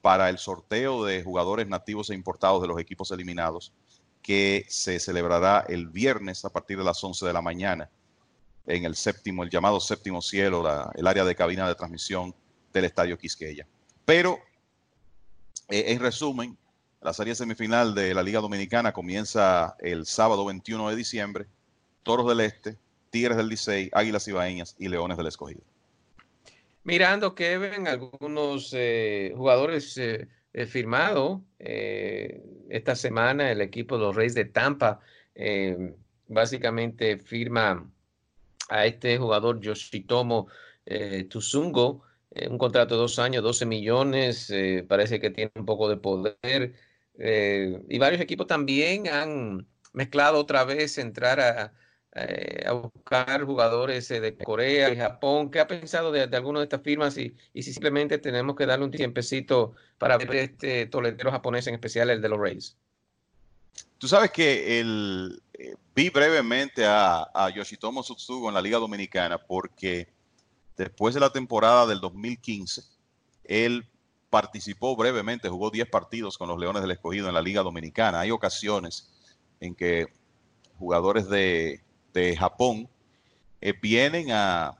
para 0.00 0.30
el 0.30 0.38
sorteo 0.38 1.04
de 1.04 1.22
jugadores 1.22 1.68
nativos 1.68 2.08
e 2.08 2.14
importados 2.14 2.62
de 2.62 2.68
los 2.68 2.80
equipos 2.80 3.10
eliminados 3.10 3.74
que 4.22 4.64
se 4.70 4.98
celebrará 4.98 5.66
el 5.68 5.88
viernes 5.88 6.46
a 6.46 6.50
partir 6.50 6.78
de 6.78 6.84
las 6.84 7.04
11 7.04 7.26
de 7.26 7.32
la 7.34 7.42
mañana 7.42 7.90
en 8.66 8.84
el 8.84 8.96
séptimo, 8.96 9.42
el 9.42 9.50
llamado 9.50 9.80
séptimo 9.80 10.22
cielo, 10.22 10.64
el 10.94 11.06
área 11.06 11.24
de 11.24 11.34
cabina 11.34 11.68
de 11.68 11.74
transmisión 11.74 12.34
del 12.72 12.84
Estadio 12.86 13.18
Quisqueya. 13.18 13.66
Pero, 14.04 14.38
eh, 15.68 15.84
en 15.88 16.00
resumen, 16.00 16.56
la 17.00 17.12
serie 17.12 17.34
semifinal 17.34 17.94
de 17.94 18.14
la 18.14 18.22
Liga 18.22 18.40
Dominicana 18.40 18.92
comienza 18.92 19.76
el 19.80 20.06
sábado 20.06 20.44
21 20.46 20.88
de 20.88 20.96
diciembre. 20.96 21.46
Toros 22.02 22.26
del 22.26 22.40
Este, 22.40 22.76
Tigres 23.10 23.36
del 23.36 23.48
Licey, 23.48 23.90
Águilas 23.92 24.26
Ibaeñas 24.28 24.74
y 24.78 24.88
Leones 24.88 25.16
del 25.16 25.26
Escogido. 25.26 25.62
Mirando, 26.82 27.34
Kevin, 27.34 27.86
algunos 27.88 28.72
eh, 28.74 29.32
jugadores 29.36 29.96
eh, 29.96 30.26
firmados 30.66 31.40
esta 31.58 32.94
semana, 32.94 33.50
el 33.50 33.60
equipo 33.60 33.96
de 33.96 34.02
los 34.04 34.14
Reyes 34.14 34.34
de 34.34 34.44
Tampa 34.44 35.00
básicamente 36.28 37.18
firma 37.18 37.84
a 38.68 38.86
este 38.86 39.18
jugador 39.18 39.60
Yoshitomo 39.60 40.48
eh, 40.86 41.24
Tuzungo, 41.24 42.02
eh, 42.30 42.48
un 42.48 42.58
contrato 42.58 42.94
de 42.94 43.00
dos 43.00 43.18
años, 43.18 43.42
12 43.42 43.66
millones, 43.66 44.50
eh, 44.50 44.84
parece 44.88 45.20
que 45.20 45.30
tiene 45.30 45.52
un 45.54 45.66
poco 45.66 45.88
de 45.88 45.96
poder. 45.96 46.74
y 47.88 47.98
varios 47.98 48.20
equipos 48.20 48.46
también 48.46 49.08
han 49.08 49.66
mezclado 49.92 50.38
otra 50.38 50.64
vez 50.64 50.98
entrar 50.98 51.40
a, 51.40 51.72
buscar 52.72 53.44
jugadores 53.44 54.08
de 54.08 54.36
Corea 54.36 54.90
y 54.90 54.96
Japón. 54.96 55.50
¿Qué 55.50 55.60
ha 55.60 55.66
pensado 55.66 56.12
de, 56.12 56.26
de 56.28 56.36
alguna 56.36 56.60
de 56.60 56.64
estas 56.64 56.82
firmas 56.82 57.16
y, 57.18 57.36
y, 57.52 57.62
si 57.62 57.72
simplemente 57.72 58.18
tenemos 58.18 58.56
que 58.56 58.66
darle 58.66 58.84
un 58.84 58.90
tiempecito 58.92 59.74
para 59.98 60.16
ver 60.18 60.34
este 60.36 60.86
toletero 60.86 61.30
japonés, 61.32 61.66
en 61.66 61.74
especial 61.74 62.10
el 62.10 62.22
de 62.22 62.28
los 62.28 62.38
Rays? 62.38 62.76
Tú 64.04 64.08
sabes 64.08 64.32
que 64.32 64.80
el, 64.80 65.42
eh, 65.54 65.76
vi 65.94 66.10
brevemente 66.10 66.84
a, 66.84 67.48
Yoshitomo 67.56 68.02
Sutsugo 68.02 68.50
en 68.50 68.54
la 68.54 68.60
Liga 68.60 68.76
Dominicana 68.76 69.38
porque 69.38 70.12
después 70.76 71.14
de 71.14 71.20
la 71.20 71.30
temporada 71.30 71.86
del 71.86 72.00
2015, 72.00 72.82
él 73.44 73.88
participó 74.28 74.94
brevemente, 74.94 75.48
jugó 75.48 75.70
10 75.70 75.88
partidos 75.88 76.36
con 76.36 76.48
los 76.48 76.58
Leones 76.58 76.82
del 76.82 76.90
Escogido 76.90 77.28
en 77.28 77.34
la 77.34 77.40
Liga 77.40 77.62
Dominicana. 77.62 78.20
Hay 78.20 78.30
ocasiones 78.30 79.10
en 79.58 79.74
que 79.74 80.08
jugadores 80.78 81.26
de, 81.30 81.80
Japón 82.38 82.90
eh, 83.62 83.72
vienen 83.72 84.32
a, 84.32 84.76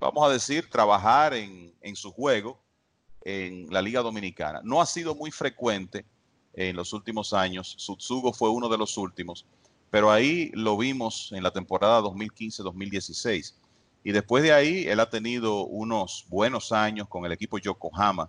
vamos 0.00 0.28
a 0.28 0.32
decir, 0.32 0.68
trabajar 0.68 1.32
en, 1.32 1.72
en 1.80 1.94
su 1.94 2.10
juego 2.10 2.60
en 3.20 3.72
la 3.72 3.80
Liga 3.80 4.02
Dominicana. 4.02 4.62
No 4.64 4.80
ha 4.80 4.86
sido 4.86 5.14
muy 5.14 5.30
frecuente 5.30 6.04
en 6.58 6.74
los 6.74 6.92
últimos 6.92 7.32
años. 7.32 7.74
Sutsugo 7.78 8.32
fue 8.32 8.50
uno 8.50 8.68
de 8.68 8.76
los 8.76 8.96
últimos, 8.98 9.46
pero 9.90 10.10
ahí 10.10 10.50
lo 10.54 10.76
vimos 10.76 11.30
en 11.32 11.44
la 11.44 11.52
temporada 11.52 12.00
2015-2016. 12.00 13.54
Y 14.02 14.12
después 14.12 14.42
de 14.42 14.52
ahí, 14.52 14.86
él 14.88 14.98
ha 15.00 15.08
tenido 15.08 15.64
unos 15.66 16.26
buenos 16.28 16.72
años 16.72 17.08
con 17.08 17.24
el 17.24 17.32
equipo 17.32 17.58
Yokohama 17.58 18.28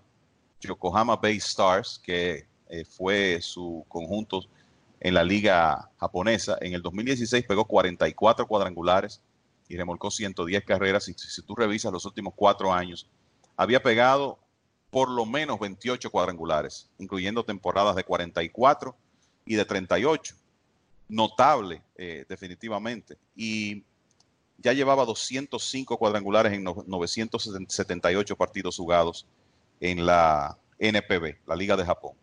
Yokohama 0.61 1.15
Bay 1.15 1.37
Stars, 1.37 1.99
que 2.03 2.45
eh, 2.69 2.85
fue 2.85 3.39
su 3.41 3.85
conjunto 3.87 4.43
en 4.99 5.13
la 5.13 5.23
liga 5.23 5.89
japonesa. 5.97 6.57
En 6.61 6.73
el 6.73 6.81
2016 6.81 7.45
pegó 7.47 7.65
44 7.65 8.45
cuadrangulares 8.45 9.21
y 9.67 9.77
remolcó 9.77 10.11
110 10.11 10.65
carreras. 10.65 11.07
Y 11.07 11.13
si, 11.13 11.41
tú 11.41 11.55
revisas 11.55 11.91
los 11.91 12.05
últimos 12.05 12.33
cuatro 12.35 12.73
años, 12.73 13.07
había 13.55 13.81
pegado 13.81 14.37
por 14.89 15.09
lo 15.09 15.25
menos 15.25 15.59
28 15.59 16.09
cuadrangulares, 16.09 16.89
incluyendo 16.97 17.43
temporadas 17.43 17.95
de 17.95 18.03
44 18.03 18.95
y 19.45 19.55
de 19.55 19.65
38. 19.65 20.35
Notable, 21.07 21.81
eh, 21.95 22.25
definitivamente. 22.27 23.17
Y 23.35 23.83
ya 24.57 24.73
llevaba 24.73 25.05
205 25.05 25.97
cuadrangulares 25.97 26.53
en 26.53 26.63
978 26.63 28.35
partidos 28.35 28.77
jugados 28.77 29.25
en 29.79 30.05
la 30.05 30.57
NPB, 30.77 31.37
la 31.47 31.55
Liga 31.55 31.75
de 31.75 31.85
Japón. 31.85 32.13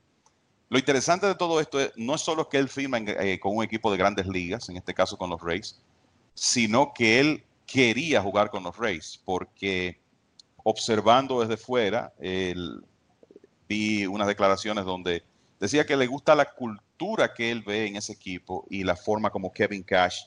Lo 0.69 0.79
interesante 0.79 1.27
de 1.27 1.37
todo 1.37 1.61
esto 1.61 1.81
es, 1.81 1.93
no 1.97 2.15
es 2.17 2.21
solo 2.21 2.49
que 2.49 2.59
él 2.59 2.69
firma 2.69 2.99
eh, 2.99 3.39
con 3.39 3.57
un 3.57 3.63
equipo 3.63 3.91
de 3.91 3.99
grandes 3.99 4.27
ligas, 4.27 4.69
en 4.69 4.77
este 4.77 4.95
caso 4.95 5.17
con 5.17 5.31
los 5.31 5.41
Rays, 5.41 5.79
sino 6.35 6.93
que 6.93 7.21
él 7.21 7.45
quería 7.67 8.21
jugar 8.21 8.51
con 8.51 8.65
los 8.65 8.77
Rays, 8.77 9.21
porque 9.25 10.01
observando 10.69 11.41
desde 11.41 11.57
fuera, 11.57 12.13
vi 13.69 14.05
unas 14.05 14.27
declaraciones 14.27 14.85
donde 14.85 15.23
decía 15.61 15.87
que 15.87 15.97
le 15.97 16.09
gusta 16.09 16.35
la 16.35 16.53
cultura 16.53 17.33
que 17.33 17.53
él 17.53 17.63
ve 17.63 17.87
en 17.87 17.95
ese 17.95 18.15
equipo 18.15 18.67
y 18.69 18.83
la 18.83 18.97
forma 18.97 19.31
como 19.31 19.53
Kevin 19.53 19.85
Cash 19.85 20.25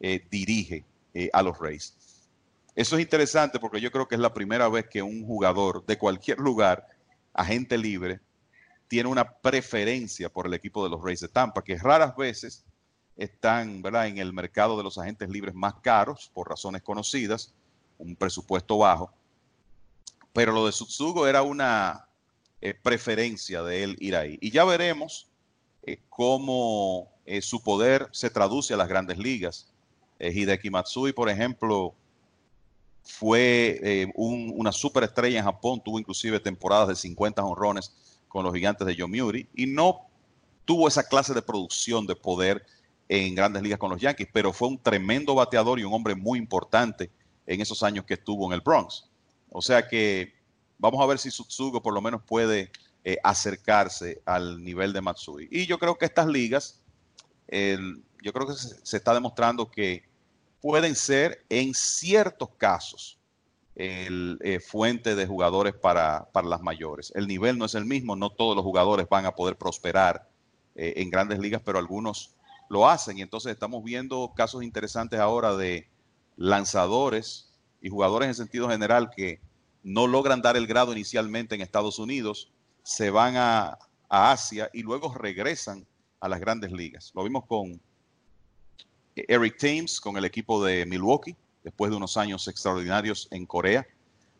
eh, 0.00 0.26
dirige 0.28 0.84
eh, 1.14 1.30
a 1.32 1.40
los 1.40 1.56
Rays. 1.60 1.94
Eso 2.74 2.96
es 2.96 3.02
interesante 3.02 3.60
porque 3.60 3.80
yo 3.80 3.92
creo 3.92 4.08
que 4.08 4.16
es 4.16 4.20
la 4.20 4.34
primera 4.34 4.68
vez 4.68 4.88
que 4.88 5.02
un 5.02 5.24
jugador 5.24 5.86
de 5.86 5.96
cualquier 5.96 6.40
lugar, 6.40 6.88
agente 7.32 7.78
libre, 7.78 8.18
tiene 8.88 9.08
una 9.08 9.38
preferencia 9.38 10.28
por 10.28 10.48
el 10.48 10.54
equipo 10.54 10.82
de 10.82 10.90
los 10.90 11.00
Rays 11.00 11.20
de 11.20 11.28
Tampa, 11.28 11.62
que 11.62 11.78
raras 11.78 12.16
veces 12.16 12.64
están 13.16 13.82
en 13.84 14.18
el 14.18 14.32
mercado 14.32 14.76
de 14.76 14.82
los 14.82 14.98
agentes 14.98 15.28
libres 15.28 15.54
más 15.54 15.74
caros 15.74 16.28
por 16.34 16.48
razones 16.48 16.82
conocidas, 16.82 17.54
un 17.98 18.16
presupuesto 18.16 18.78
bajo. 18.78 19.12
Pero 20.36 20.52
lo 20.52 20.66
de 20.66 20.72
Sutsugo 20.72 21.26
era 21.26 21.40
una 21.40 22.10
eh, 22.60 22.74
preferencia 22.74 23.62
de 23.62 23.82
él 23.82 23.96
ir 24.00 24.14
ahí. 24.14 24.36
Y 24.42 24.50
ya 24.50 24.66
veremos 24.66 25.30
eh, 25.82 26.02
cómo 26.10 27.10
eh, 27.24 27.40
su 27.40 27.62
poder 27.62 28.10
se 28.12 28.28
traduce 28.28 28.74
a 28.74 28.76
las 28.76 28.86
grandes 28.86 29.16
ligas. 29.16 29.72
Hideki 30.20 30.68
Matsui, 30.68 31.14
por 31.14 31.30
ejemplo, 31.30 31.94
fue 33.02 34.12
una 34.14 34.72
superestrella 34.72 35.38
en 35.38 35.44
Japón, 35.44 35.80
tuvo 35.82 35.98
inclusive 35.98 36.38
temporadas 36.38 36.88
de 36.88 36.96
50 36.96 37.42
honrones 37.42 38.20
con 38.28 38.44
los 38.44 38.52
gigantes 38.52 38.86
de 38.86 38.94
Yomiuri 38.94 39.48
y 39.54 39.66
no 39.66 40.06
tuvo 40.66 40.86
esa 40.88 41.06
clase 41.08 41.32
de 41.32 41.40
producción 41.40 42.06
de 42.06 42.14
poder 42.14 42.64
en 43.08 43.34
grandes 43.34 43.62
ligas 43.62 43.78
con 43.78 43.90
los 43.90 44.00
Yankees, 44.00 44.28
pero 44.32 44.52
fue 44.52 44.68
un 44.68 44.78
tremendo 44.78 45.34
bateador 45.34 45.78
y 45.78 45.84
un 45.84 45.94
hombre 45.94 46.14
muy 46.14 46.38
importante 46.38 47.10
en 47.46 47.62
esos 47.62 47.82
años 47.82 48.04
que 48.04 48.14
estuvo 48.14 48.46
en 48.46 48.52
el 48.52 48.60
Bronx. 48.60 49.08
O 49.58 49.62
sea 49.62 49.88
que 49.88 50.34
vamos 50.76 51.02
a 51.02 51.06
ver 51.06 51.18
si 51.18 51.30
Sutsugo 51.30 51.82
por 51.82 51.94
lo 51.94 52.02
menos 52.02 52.20
puede 52.22 52.70
eh, 53.04 53.16
acercarse 53.24 54.20
al 54.26 54.62
nivel 54.62 54.92
de 54.92 55.00
Matsui. 55.00 55.48
Y 55.50 55.64
yo 55.64 55.78
creo 55.78 55.96
que 55.96 56.04
estas 56.04 56.26
ligas, 56.26 56.82
yo 57.48 58.32
creo 58.34 58.46
que 58.46 58.52
se, 58.52 58.96
está 58.98 59.14
demostrando 59.14 59.70
que 59.70 60.04
pueden 60.60 60.94
ser 60.94 61.42
en 61.48 61.72
ciertos 61.72 62.50
casos 62.58 63.18
el, 63.76 64.38
eh, 64.42 64.60
fuente 64.60 65.14
de 65.14 65.26
jugadores 65.26 65.72
para, 65.72 66.28
las 66.44 66.60
mayores. 66.60 67.10
El 67.14 67.26
nivel 67.26 67.56
no 67.56 67.64
es 67.64 67.74
el 67.74 67.86
mismo, 67.86 68.14
no 68.14 68.28
todos 68.28 68.54
los 68.54 68.62
jugadores 68.62 69.08
van 69.08 69.24
a 69.24 69.34
poder 69.34 69.56
prosperar 69.56 70.28
eh, 70.74 70.92
en 70.98 71.08
grandes 71.08 71.38
ligas, 71.38 71.62
pero 71.64 71.78
algunos 71.78 72.34
lo 72.68 72.86
hacen. 72.86 73.16
Y 73.16 73.22
entonces 73.22 73.52
estamos 73.52 73.82
viendo 73.82 74.34
casos 74.36 74.62
interesantes 74.62 75.18
ahora 75.18 75.56
de 75.56 75.88
lanzadores 76.36 77.54
y 77.80 77.88
jugadores 77.88 78.28
en 78.28 78.34
sentido 78.34 78.68
general 78.68 79.08
que 79.08 79.45
no 79.86 80.08
logran 80.08 80.42
dar 80.42 80.56
el 80.56 80.66
grado 80.66 80.90
inicialmente 80.90 81.54
en 81.54 81.60
Estados 81.60 82.00
Unidos, 82.00 82.50
se 82.82 83.08
van 83.08 83.36
a, 83.36 83.78
Asia 84.08 84.70
y 84.72 84.82
luego 84.82 85.12
regresan 85.14 85.84
a 86.20 86.28
las 86.28 86.38
grandes 86.38 86.70
ligas. 86.70 87.12
Lo 87.14 87.24
vimos 87.24 87.44
con 87.46 87.80
Eric 89.16 89.58
Thames, 89.58 90.00
con 90.00 90.16
el 90.16 90.24
equipo 90.24 90.64
de 90.64 90.86
Milwaukee, 90.86 91.34
después 91.64 91.90
de 91.90 91.96
unos 91.96 92.16
años 92.16 92.46
extraordinarios 92.46 93.26
en 93.32 93.46
Corea. 93.46 93.84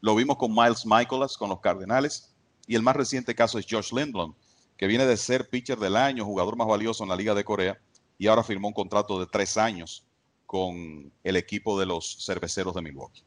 Lo 0.00 0.14
vimos 0.14 0.36
con 0.36 0.52
Miles 0.52 0.86
Michaelas 0.86 1.36
con 1.36 1.48
los 1.48 1.60
Cardenales. 1.60 2.32
Y 2.68 2.76
el 2.76 2.82
más 2.82 2.94
reciente 2.94 3.34
caso 3.34 3.58
es 3.58 3.66
Josh 3.68 3.92
Lindblom, 3.92 4.34
que 4.76 4.86
viene 4.86 5.06
de 5.06 5.16
ser 5.16 5.48
pitcher 5.48 5.78
del 5.78 5.96
año, 5.96 6.24
jugador 6.24 6.56
más 6.56 6.68
valioso 6.68 7.02
en 7.02 7.10
la 7.10 7.16
Liga 7.16 7.34
de 7.34 7.44
Corea, 7.44 7.80
y 8.18 8.28
ahora 8.28 8.44
firmó 8.44 8.68
un 8.68 8.74
contrato 8.74 9.18
de 9.18 9.26
tres 9.26 9.56
años 9.56 10.04
con 10.46 11.12
el 11.24 11.36
equipo 11.36 11.78
de 11.78 11.86
los 11.86 12.24
cerveceros 12.24 12.74
de 12.74 12.82
Milwaukee. 12.82 13.22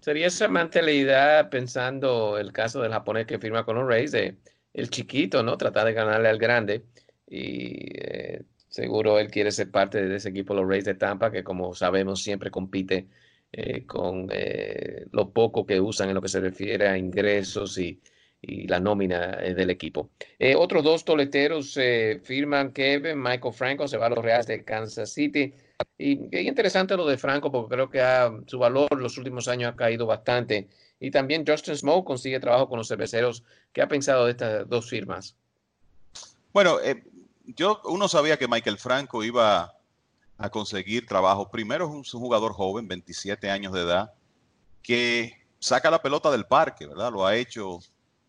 Sería 0.00 0.28
esa 0.28 0.48
mentalidad 0.48 1.50
pensando 1.50 2.38
el 2.38 2.52
caso 2.52 2.80
del 2.80 2.92
japonés 2.92 3.26
que 3.26 3.38
firma 3.38 3.64
con 3.64 3.76
los 3.76 3.88
Rays, 3.88 4.12
de 4.12 4.36
el 4.72 4.90
chiquito, 4.90 5.42
¿no? 5.42 5.56
Tratar 5.56 5.86
de 5.86 5.92
ganarle 5.94 6.28
al 6.28 6.38
grande. 6.38 6.84
Y 7.26 7.90
eh, 7.98 8.42
Seguro 8.76 9.18
él 9.18 9.30
quiere 9.30 9.52
ser 9.52 9.70
parte 9.70 10.06
de 10.06 10.16
ese 10.16 10.28
equipo, 10.28 10.52
los 10.52 10.68
Rays 10.68 10.84
de 10.84 10.92
Tampa, 10.92 11.30
que 11.30 11.42
como 11.42 11.74
sabemos 11.74 12.22
siempre 12.22 12.50
compite 12.50 13.08
eh, 13.50 13.86
con 13.86 14.28
eh, 14.30 15.06
lo 15.12 15.32
poco 15.32 15.64
que 15.64 15.80
usan 15.80 16.10
en 16.10 16.14
lo 16.14 16.20
que 16.20 16.28
se 16.28 16.40
refiere 16.40 16.86
a 16.86 16.98
ingresos 16.98 17.78
y, 17.78 18.02
la 18.42 18.78
nómina 18.78 19.38
eh, 19.40 19.54
del 19.54 19.70
equipo. 19.70 20.10
otros 20.56 20.84
dos 20.84 21.06
toleteros 21.06 21.76
firman 22.22 22.72
Kevin, 22.72 23.20
Michael 23.20 23.54
Franco 23.54 23.88
se 23.88 23.96
va 23.96 24.06
a 24.06 24.10
los 24.10 24.22
Reales 24.22 24.46
de 24.46 24.62
Kansas 24.62 25.10
City. 25.10 25.54
Y 25.98 26.28
es 26.36 26.46
interesante 26.46 26.96
lo 26.96 27.06
de 27.06 27.18
Franco 27.18 27.50
porque 27.50 27.74
creo 27.74 27.90
que 27.90 28.44
su 28.46 28.58
valor 28.58 28.98
los 28.98 29.18
últimos 29.18 29.48
años 29.48 29.72
ha 29.72 29.76
caído 29.76 30.06
bastante. 30.06 30.68
Y 31.00 31.10
también 31.10 31.44
Justin 31.46 31.76
Smoke 31.76 32.06
consigue 32.06 32.40
trabajo 32.40 32.68
con 32.68 32.78
los 32.78 32.88
cerveceros. 32.88 33.42
¿Qué 33.72 33.82
ha 33.82 33.88
pensado 33.88 34.24
de 34.24 34.32
estas 34.32 34.68
dos 34.68 34.88
firmas? 34.88 35.36
Bueno, 36.52 36.78
yo, 37.44 37.80
uno 37.84 38.08
sabía 38.08 38.38
que 38.38 38.48
Michael 38.48 38.78
Franco 38.78 39.22
iba 39.22 39.74
a 40.38 40.50
conseguir 40.50 41.06
trabajo. 41.06 41.50
Primero 41.50 42.00
es 42.00 42.14
un 42.14 42.20
jugador 42.20 42.52
joven, 42.52 42.88
27 42.88 43.50
años 43.50 43.72
de 43.72 43.82
edad, 43.82 44.12
que 44.82 45.46
saca 45.58 45.90
la 45.90 46.02
pelota 46.02 46.30
del 46.30 46.46
parque, 46.46 46.86
¿verdad? 46.86 47.12
Lo 47.12 47.26
ha 47.26 47.36
hecho, 47.36 47.80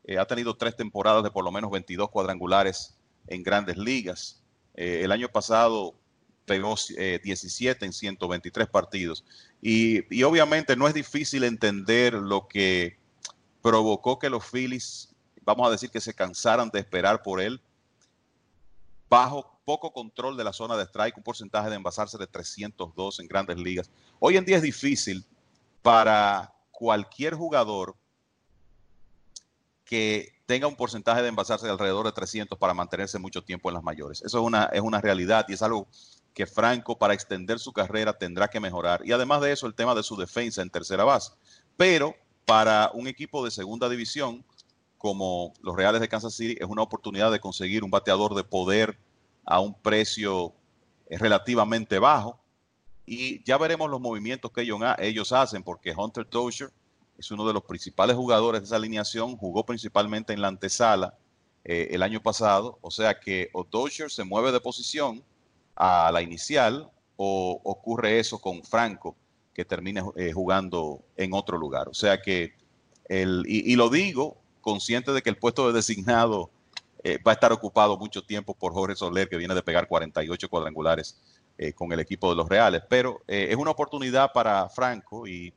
eh, 0.06 0.18
ha 0.18 0.26
tenido 0.26 0.56
tres 0.56 0.76
temporadas 0.76 1.24
de 1.24 1.32
por 1.32 1.44
lo 1.44 1.52
menos 1.52 1.72
22 1.72 2.10
cuadrangulares 2.10 2.98
en 3.28 3.44
grandes 3.44 3.78
ligas. 3.78 4.42
Eh, 4.76 5.02
el 5.04 5.12
año 5.12 5.30
pasado 5.30 5.96
pegó 6.48 6.76
17 6.76 7.84
eh, 7.84 7.86
en 7.86 7.94
123 7.94 8.68
partidos. 8.70 9.24
Y, 9.62 10.16
y, 10.16 10.24
obviamente 10.24 10.76
no 10.76 10.88
es 10.88 10.94
difícil 10.94 11.44
entender 11.44 12.14
lo 12.14 12.48
que 12.48 12.98
provocó 13.62 14.18
que 14.18 14.30
los 14.30 14.46
Phillies, 14.50 15.14
vamos 15.44 15.68
a 15.68 15.72
decir 15.72 15.92
que 15.92 16.00
se 16.00 16.14
cansaran 16.14 16.70
de 16.70 16.80
esperar 16.80 17.22
por 17.22 17.42
él 17.42 17.62
bajo 19.10 19.60
poco 19.66 19.92
control 19.92 20.38
de 20.38 20.44
la 20.46 20.54
zona 20.54 20.78
de 20.78 20.84
strike, 20.84 21.18
un 21.18 21.24
porcentaje 21.24 21.70
de 21.70 21.76
envasarse 21.76 22.18
de 22.18 22.28
302 22.28 23.20
en 23.20 23.28
grandes 23.28 23.58
ligas. 23.58 23.90
Hoy 24.20 24.38
en 24.38 24.46
día 24.46 24.58
es 24.58 24.64
difícil 24.64 25.26
para 25.82 26.54
cualquier 26.72 27.36
jugador 27.36 27.96
que 29.88 30.34
tenga 30.45 30.67
un 30.67 30.76
porcentaje 30.76 31.21
de 31.21 31.30
envasarse 31.30 31.65
de 31.65 31.71
alrededor 31.71 32.06
de 32.06 32.12
300 32.12 32.58
para 32.60 32.73
mantenerse 32.73 33.17
mucho 33.17 33.43
tiempo 33.43 33.69
en 33.69 33.76
las 33.76 33.84
mayores. 33.84 34.21
Eso 34.21 34.39
es 34.39 34.43
una, 34.43 34.65
es 34.65 34.82
una 34.82 35.02
realidad 35.02 35.45
y 35.50 35.54
es 35.54 35.62
algo 35.62 35.88
que 36.34 36.45
Franco 36.45 36.97
para 36.97 37.15
extender 37.15 37.58
su 37.58 37.73
carrera 37.73 38.13
tendrá 38.13 38.47
que 38.47 38.60
mejorar. 38.60 39.02
Y 39.04 39.12
además 39.12 39.41
de 39.41 39.52
eso, 39.52 39.65
el 39.65 39.73
tema 39.73 39.95
de 39.95 40.04
su 40.04 40.15
defensa 40.15 40.62
en 40.62 40.69
tercera 40.69 41.04
base. 41.04 41.32
Pero 41.76 42.15
para 42.45 42.91
un 42.93 43.08
equipo 43.08 43.43
de 43.43 43.50
segunda 43.50 43.89
división, 43.89 44.45
como 44.97 45.54
los 45.62 45.76
Reales 45.76 46.02
de 46.02 46.08
Kansas 46.08 46.36
City, 46.36 46.56
es 46.60 46.67
una 46.67 46.82
oportunidad 46.82 47.32
de 47.32 47.39
conseguir 47.39 47.84
un 47.84 47.89
bateador 47.89 48.36
de 48.36 48.43
poder 48.43 49.00
a 49.45 49.60
un 49.60 49.73
precio 49.73 50.54
eh, 51.08 51.17
relativamente 51.17 51.97
bajo. 51.97 52.39
Y 53.06 53.43
ya 53.43 53.58
veremos 53.58 53.89
los 53.89 54.02
movimientos 54.02 54.52
que 54.52 54.62
ellos, 54.62 55.32
hacen, 55.32 55.63
porque 55.63 55.93
Hunter 55.95 56.28
Dozier 56.30 56.69
es 57.18 57.32
uno 57.32 57.48
de 57.48 57.54
los 57.54 57.64
principales 57.64 58.16
jugadores 58.16 58.62
de 58.62 58.66
esa 58.66 58.76
alineación, 58.76 59.38
jugó 59.38 59.66
principalmente 59.66 60.34
en 60.34 60.42
la 60.42 60.50
antesala 60.50 61.16
eh, 61.64 61.90
el 61.92 62.04
año 62.04 62.22
pasado, 62.22 62.78
o 62.82 62.92
sea 62.92 63.20
que 63.20 63.50
o 63.54 63.64
Dozier 63.64 64.10
se 64.10 64.24
mueve 64.24 64.52
de 64.52 64.62
posición 64.62 65.24
a 65.76 66.10
la 66.14 66.22
inicial 66.22 66.90
o 67.18 67.60
ocurre 67.64 68.20
eso 68.20 68.40
con 68.40 68.64
Franco, 68.64 69.16
que 69.54 69.66
termine 69.66 70.02
eh, 70.16 70.32
jugando 70.32 71.02
en 71.16 71.34
otro 71.34 71.58
lugar. 71.58 71.90
O 71.90 71.94
sea 71.94 72.22
que, 72.22 72.54
el, 73.10 73.44
y 73.48 73.76
lo 73.76 73.90
digo 73.90 74.38
consciente 74.62 75.12
de 75.12 75.22
que 75.22 75.30
el 75.30 75.38
puesto 75.38 75.68
de 75.68 75.74
designado 75.74 76.50
eh, 77.04 77.18
va 77.26 77.32
a 77.32 77.34
estar 77.34 77.52
ocupado 77.52 77.98
mucho 77.98 78.22
tiempo 78.22 78.54
por 78.54 78.74
Jorge 78.74 78.96
Soler, 78.96 79.28
que 79.28 79.38
viene 79.38 79.56
de 79.56 79.64
pegar 79.64 79.88
48 79.88 80.50
cuadrangulares 80.50 81.18
con 81.74 81.92
el 81.92 82.00
equipo 82.00 82.30
de 82.30 82.36
los 82.36 82.48
Reales. 82.48 82.84
Pero 82.88 83.24
es 83.26 83.56
una 83.56 83.72
oportunidad 83.72 84.32
para 84.32 84.70
Franco 84.70 85.28
y 85.28 85.52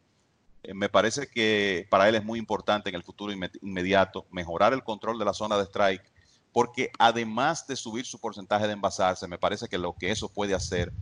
me 0.74 0.88
parece 0.88 1.28
que 1.28 1.86
para 1.90 2.08
él 2.08 2.14
es 2.14 2.24
muy 2.24 2.38
importante 2.38 2.88
en 2.88 2.94
el 2.94 3.02
futuro 3.02 3.32
inmediato 3.32 4.26
mejorar 4.30 4.72
el 4.72 4.84
control 4.84 5.18
de 5.18 5.24
la 5.24 5.32
zona 5.32 5.56
de 5.56 5.64
strike, 5.64 6.10
porque 6.52 6.90
además 6.98 7.66
de 7.66 7.76
subir 7.76 8.04
su 8.04 8.18
porcentaje 8.18 8.66
de 8.66 8.74
envasarse, 8.74 9.26
me 9.28 9.38
parece 9.38 9.68
que 9.68 9.78
lo 9.78 9.96
que 9.96 10.10
eso 10.10 10.28
puede 10.28 10.54
hacer 10.54 10.92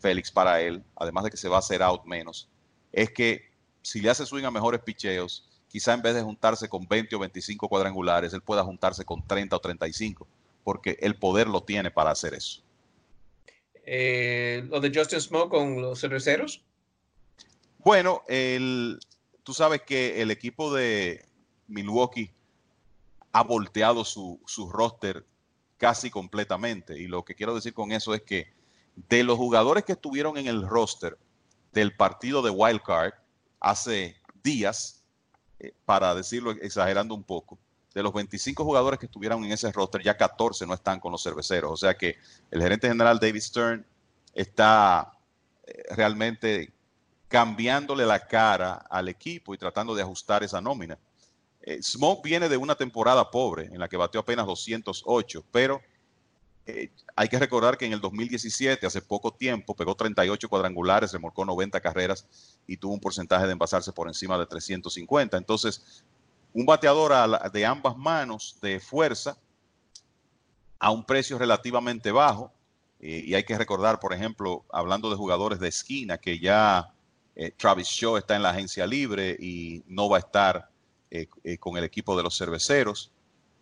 Félix 0.00 0.30
para 0.30 0.60
él, 0.60 0.82
además 0.96 1.24
de 1.24 1.30
que 1.30 1.36
se 1.36 1.48
va 1.48 1.56
a 1.56 1.60
hacer 1.60 1.82
out 1.82 2.04
menos, 2.04 2.48
es 2.92 3.10
que 3.10 3.50
si 3.82 4.00
le 4.00 4.10
hace 4.10 4.26
swing 4.26 4.44
a 4.44 4.50
mejores 4.50 4.80
picheos, 4.80 5.48
quizá 5.68 5.94
en 5.94 6.02
vez 6.02 6.14
de 6.14 6.22
juntarse 6.22 6.68
con 6.68 6.86
20 6.86 7.16
o 7.16 7.18
25 7.18 7.68
cuadrangulares, 7.68 8.32
él 8.32 8.42
pueda 8.42 8.64
juntarse 8.64 9.04
con 9.04 9.26
30 9.26 9.56
o 9.56 9.60
35, 9.60 10.26
porque 10.64 10.98
el 11.00 11.16
poder 11.16 11.48
lo 11.48 11.62
tiene 11.62 11.90
para 11.90 12.10
hacer 12.10 12.34
eso. 12.34 12.62
Eh, 13.84 14.64
¿Lo 14.68 14.80
de 14.80 14.92
Justin 14.94 15.20
Smoke 15.20 15.50
con 15.50 15.82
los 15.82 16.00
cerveceros? 16.00 16.62
Bueno, 17.84 18.22
el, 18.28 19.00
tú 19.42 19.54
sabes 19.54 19.82
que 19.82 20.22
el 20.22 20.30
equipo 20.30 20.72
de 20.72 21.28
Milwaukee 21.66 22.30
ha 23.32 23.42
volteado 23.42 24.04
su, 24.04 24.40
su 24.46 24.70
roster 24.70 25.26
casi 25.78 26.10
completamente. 26.10 26.98
Y 26.98 27.08
lo 27.08 27.24
que 27.24 27.34
quiero 27.34 27.54
decir 27.54 27.74
con 27.74 27.90
eso 27.90 28.14
es 28.14 28.22
que 28.22 28.52
de 28.94 29.24
los 29.24 29.36
jugadores 29.36 29.84
que 29.84 29.92
estuvieron 29.92 30.36
en 30.36 30.46
el 30.46 30.66
roster 30.66 31.18
del 31.72 31.96
partido 31.96 32.40
de 32.42 32.50
Wild 32.50 32.82
Card 32.82 33.14
hace 33.58 34.16
días, 34.44 35.02
eh, 35.58 35.74
para 35.84 36.14
decirlo 36.14 36.52
exagerando 36.52 37.14
un 37.14 37.24
poco, 37.24 37.58
de 37.94 38.02
los 38.02 38.12
25 38.12 38.64
jugadores 38.64 39.00
que 39.00 39.06
estuvieron 39.06 39.44
en 39.44 39.52
ese 39.52 39.72
roster, 39.72 40.02
ya 40.02 40.16
14 40.16 40.66
no 40.66 40.74
están 40.74 41.00
con 41.00 41.10
los 41.10 41.22
cerveceros. 41.22 41.72
O 41.72 41.76
sea 41.76 41.94
que 41.94 42.16
el 42.50 42.62
gerente 42.62 42.88
general 42.88 43.18
David 43.18 43.40
Stern 43.40 43.86
está 44.34 45.18
eh, 45.66 45.94
realmente 45.94 46.72
cambiándole 47.32 48.04
la 48.04 48.20
cara 48.20 48.84
al 48.90 49.08
equipo 49.08 49.54
y 49.54 49.58
tratando 49.58 49.94
de 49.94 50.02
ajustar 50.02 50.42
esa 50.42 50.60
nómina. 50.60 50.98
Eh, 51.62 51.82
Smoke 51.82 52.22
viene 52.22 52.46
de 52.46 52.58
una 52.58 52.74
temporada 52.74 53.30
pobre 53.30 53.70
en 53.72 53.78
la 53.78 53.88
que 53.88 53.96
batió 53.96 54.20
apenas 54.20 54.44
208, 54.44 55.42
pero 55.50 55.80
eh, 56.66 56.90
hay 57.16 57.28
que 57.28 57.38
recordar 57.38 57.78
que 57.78 57.86
en 57.86 57.94
el 57.94 58.02
2017, 58.02 58.86
hace 58.86 59.00
poco 59.00 59.32
tiempo, 59.32 59.74
pegó 59.74 59.94
38 59.94 60.46
cuadrangulares, 60.46 61.10
remolcó 61.10 61.46
90 61.46 61.80
carreras 61.80 62.26
y 62.66 62.76
tuvo 62.76 62.92
un 62.92 63.00
porcentaje 63.00 63.46
de 63.46 63.52
envasarse 63.52 63.92
por 63.92 64.08
encima 64.08 64.36
de 64.36 64.44
350. 64.44 65.38
Entonces, 65.38 66.04
un 66.52 66.66
bateador 66.66 67.50
de 67.50 67.64
ambas 67.64 67.96
manos 67.96 68.58
de 68.60 68.78
fuerza 68.78 69.38
a 70.78 70.90
un 70.90 71.02
precio 71.02 71.38
relativamente 71.38 72.12
bajo. 72.12 72.52
Eh, 73.00 73.24
y 73.24 73.34
hay 73.34 73.44
que 73.44 73.56
recordar, 73.56 73.98
por 74.00 74.12
ejemplo, 74.12 74.66
hablando 74.70 75.08
de 75.08 75.16
jugadores 75.16 75.58
de 75.60 75.68
esquina, 75.68 76.18
que 76.18 76.38
ya 76.38 76.92
eh, 77.34 77.52
Travis 77.56 77.88
Shaw 77.88 78.18
está 78.18 78.36
en 78.36 78.42
la 78.42 78.50
agencia 78.50 78.86
libre 78.86 79.36
y 79.38 79.82
no 79.86 80.08
va 80.08 80.18
a 80.18 80.20
estar 80.20 80.68
eh, 81.10 81.26
eh, 81.44 81.58
con 81.58 81.76
el 81.76 81.84
equipo 81.84 82.16
de 82.16 82.22
los 82.22 82.36
cerveceros. 82.36 83.12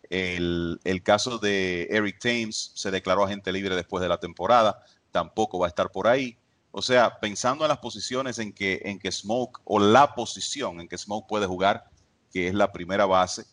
El, 0.09 0.79
caso 1.03 1.37
de 1.37 1.87
Eric 1.89 2.19
Thames 2.19 2.71
se 2.75 2.91
declaró 2.91 3.23
agente 3.23 3.51
libre 3.53 3.77
después 3.77 4.01
de 4.01 4.09
la 4.09 4.19
temporada, 4.19 4.83
tampoco 5.11 5.57
va 5.57 5.67
a 5.67 5.69
estar 5.69 5.89
por 5.89 6.07
ahí. 6.07 6.37
O 6.71 6.81
sea, 6.81 7.19
pensando 7.19 7.63
en 7.63 7.69
las 7.69 7.77
posiciones 7.77 8.37
en 8.39 8.51
que, 8.51 8.81
en 8.83 8.99
que 8.99 9.11
Smoke, 9.11 9.61
o 9.63 9.79
la 9.79 10.13
posición 10.13 10.81
en 10.81 10.89
que 10.89 10.97
Smoke 10.97 11.29
puede 11.29 11.45
jugar, 11.45 11.85
que 12.31 12.47
es 12.47 12.53
la 12.53 12.73
primera 12.73 13.05
base, 13.05 13.45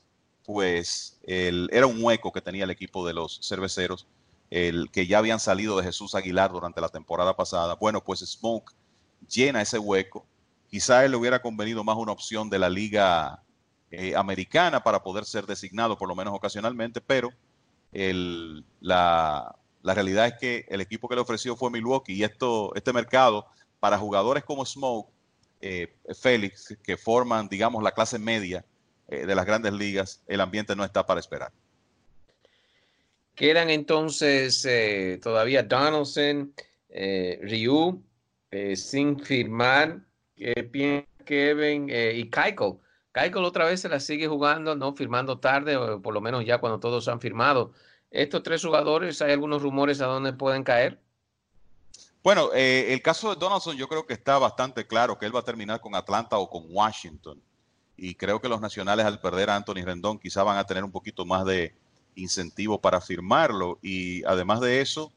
pues 0.44 1.20
era 1.22 1.86
un 1.86 2.02
hueco 2.02 2.32
que 2.32 2.40
tenía 2.40 2.64
el 2.64 2.70
equipo 2.70 3.06
de 3.06 3.12
los 3.12 3.38
cerveceros, 3.42 4.08
el 4.50 4.90
que 4.90 5.06
ya 5.06 5.18
habían 5.18 5.38
salido 5.38 5.76
de 5.76 5.84
Jesús 5.84 6.16
Aguilar 6.16 6.50
durante 6.50 6.80
la 6.80 6.88
temporada 6.88 7.36
pasada. 7.36 7.74
Bueno, 7.74 8.02
pues 8.02 8.20
Smoke 8.20 8.72
llena 9.26 9.62
ese 9.62 9.78
hueco. 9.78 10.26
Quizá 10.70 11.06
le 11.08 11.16
hubiera 11.16 11.40
convenido 11.40 11.82
más 11.82 11.96
una 11.96 12.12
opción 12.12 12.50
de 12.50 12.58
la 12.58 12.68
liga 12.68 13.42
eh, 13.90 14.14
americana 14.14 14.82
para 14.82 15.02
poder 15.02 15.24
ser 15.24 15.46
designado, 15.46 15.96
por 15.96 16.08
lo 16.08 16.14
menos 16.14 16.34
ocasionalmente, 16.34 17.00
pero 17.00 17.32
la, 18.80 19.56
realidad 19.82 20.26
es 20.26 20.34
que 20.34 20.66
el 20.68 20.82
equipo 20.82 21.08
que 21.08 21.14
le 21.14 21.22
ofreció 21.22 21.56
fue 21.56 21.70
Milwaukee 21.70 22.12
y 22.12 22.22
esto, 22.22 22.74
este 22.74 22.92
mercado 22.92 23.46
para 23.80 23.96
jugadores 23.96 24.44
como 24.44 24.66
Smoke, 24.66 25.08
eh, 25.62 25.94
Félix, 26.20 26.76
que 26.82 26.98
forman, 26.98 27.48
digamos, 27.48 27.82
la 27.82 27.92
clase 27.92 28.18
media 28.18 28.62
eh, 29.08 29.24
de 29.24 29.34
las 29.34 29.46
grandes 29.46 29.72
ligas, 29.72 30.22
el 30.26 30.42
ambiente 30.42 30.76
no 30.76 30.84
está 30.84 31.06
para 31.06 31.20
esperar. 31.20 31.50
Quedan 33.34 33.70
entonces 33.70 34.68
todavía 35.22 35.62
Donaldson, 35.62 36.52
Ryu, 36.90 38.02
eh, 38.50 38.76
sin 38.76 39.18
firmar 39.20 40.00
eh, 40.36 41.04
Kevin 41.24 41.88
eh, 41.90 42.14
y 42.16 42.30
Keiko. 42.30 42.80
Keiko 43.12 43.40
otra 43.40 43.66
vez 43.66 43.80
se 43.80 43.88
la 43.88 44.00
sigue 44.00 44.28
jugando, 44.28 44.74
no 44.76 44.94
firmando 44.94 45.38
tarde, 45.38 45.76
o 45.76 46.00
por 46.00 46.14
lo 46.14 46.20
menos 46.20 46.44
ya 46.44 46.58
cuando 46.58 46.80
todos 46.80 47.08
han 47.08 47.20
firmado. 47.20 47.72
Estos 48.10 48.42
tres 48.42 48.64
jugadores, 48.64 49.20
¿hay 49.20 49.32
algunos 49.32 49.62
rumores 49.62 50.00
a 50.00 50.06
dónde 50.06 50.32
pueden 50.32 50.64
caer? 50.64 51.00
Bueno, 52.22 52.50
eh, 52.54 52.92
el 52.92 53.02
caso 53.02 53.30
de 53.30 53.40
Donaldson 53.40 53.76
yo 53.76 53.88
creo 53.88 54.06
que 54.06 54.14
está 54.14 54.38
bastante 54.38 54.86
claro 54.86 55.18
que 55.18 55.26
él 55.26 55.34
va 55.34 55.40
a 55.40 55.44
terminar 55.44 55.80
con 55.80 55.94
Atlanta 55.94 56.38
o 56.38 56.48
con 56.48 56.64
Washington. 56.68 57.40
Y 57.96 58.14
creo 58.14 58.40
que 58.40 58.48
los 58.48 58.60
nacionales 58.60 59.06
al 59.06 59.20
perder 59.20 59.50
a 59.50 59.56
Anthony 59.56 59.84
Rendón 59.84 60.18
quizá 60.18 60.42
van 60.42 60.58
a 60.58 60.64
tener 60.64 60.84
un 60.84 60.92
poquito 60.92 61.24
más 61.24 61.44
de 61.44 61.74
incentivo 62.14 62.80
para 62.80 63.00
firmarlo. 63.00 63.78
Y 63.82 64.24
además 64.24 64.60
de 64.60 64.80
eso, 64.80 65.12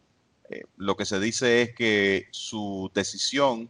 eh, 0.51 0.63
lo 0.75 0.97
que 0.97 1.05
se 1.05 1.17
dice 1.19 1.61
es 1.61 1.73
que 1.73 2.27
su 2.31 2.91
decisión 2.93 3.69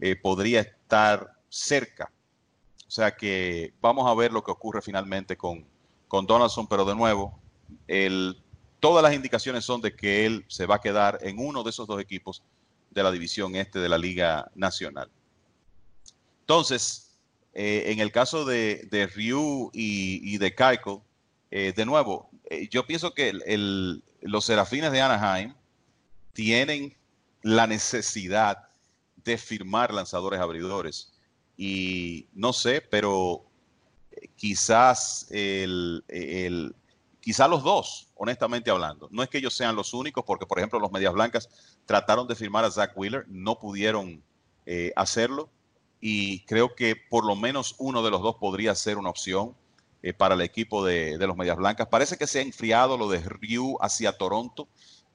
eh, 0.00 0.16
podría 0.16 0.60
estar 0.60 1.34
cerca. 1.48 2.10
O 2.86 2.90
sea 2.90 3.16
que 3.16 3.72
vamos 3.80 4.10
a 4.10 4.14
ver 4.14 4.32
lo 4.32 4.42
que 4.42 4.50
ocurre 4.50 4.82
finalmente 4.82 5.36
con, 5.36 5.64
con 6.08 6.26
Donaldson, 6.26 6.66
pero 6.66 6.84
de 6.84 6.96
nuevo, 6.96 7.38
todas 8.80 9.02
las 9.02 9.14
indicaciones 9.14 9.64
son 9.64 9.80
de 9.80 9.94
que 9.94 10.26
él 10.26 10.44
se 10.48 10.66
va 10.66 10.76
a 10.76 10.80
quedar 10.80 11.18
en 11.22 11.38
uno 11.38 11.62
de 11.62 11.70
esos 11.70 11.86
dos 11.86 12.00
equipos 12.00 12.42
de 12.90 13.02
la 13.02 13.12
división 13.12 13.54
este 13.54 13.78
de 13.78 13.88
la 13.88 13.98
Liga 13.98 14.50
Nacional. 14.54 15.08
Entonces, 16.40 17.16
eh, 17.54 17.84
en 17.86 18.00
el 18.00 18.10
caso 18.10 18.44
de, 18.44 18.88
de 18.90 19.06
Ryu 19.06 19.70
y, 19.72 20.38
de 20.38 20.54
Keiko, 20.54 21.04
de 21.50 21.86
nuevo, 21.86 22.28
yo 22.70 22.86
pienso 22.86 23.14
que 23.14 23.32
los 24.20 24.44
Serafines 24.44 24.92
de 24.92 25.00
Anaheim 25.00 25.54
tienen 26.36 26.94
la 27.40 27.66
necesidad 27.66 28.68
de 29.24 29.38
firmar 29.38 29.92
lanzadores 29.92 30.38
abridores. 30.38 31.14
Y 31.56 32.26
no 32.34 32.52
sé, 32.52 32.82
pero 32.82 33.46
quizás 34.36 35.28
el, 35.30 36.04
quizás 37.20 37.48
los 37.48 37.64
dos, 37.64 38.08
honestamente 38.16 38.70
hablando. 38.70 39.08
No 39.10 39.22
es 39.22 39.30
que 39.30 39.38
ellos 39.38 39.54
sean 39.54 39.76
los 39.76 39.94
únicos, 39.94 40.24
porque 40.26 40.44
por 40.44 40.58
ejemplo 40.58 40.78
los 40.78 40.92
Medias 40.92 41.14
Blancas 41.14 41.48
trataron 41.86 42.28
de 42.28 42.34
firmar 42.34 42.66
a 42.66 42.70
Zach 42.70 42.92
Wheeler, 42.94 43.24
no 43.28 43.58
pudieron 43.58 44.22
eh, 44.66 44.92
hacerlo. 44.94 45.48
Y 46.02 46.44
creo 46.44 46.74
que 46.74 46.96
por 46.96 47.24
lo 47.24 47.34
menos 47.34 47.76
uno 47.78 48.02
de 48.02 48.10
los 48.10 48.20
dos 48.20 48.36
podría 48.36 48.74
ser 48.74 48.98
una 48.98 49.08
opción 49.08 49.56
eh, 50.02 50.12
para 50.12 50.34
el 50.34 50.42
equipo 50.42 50.84
de, 50.84 51.16
de, 51.16 51.26
los 51.26 51.38
Medias 51.38 51.56
Blancas. 51.56 51.88
Parece 51.88 52.18
que 52.18 52.26
se 52.26 52.40
ha 52.40 52.42
enfriado 52.42 52.98
lo 52.98 53.08
de 53.08 53.20
Ryu 53.20 53.78
hacia 53.80 54.18
Toronto 54.18 54.68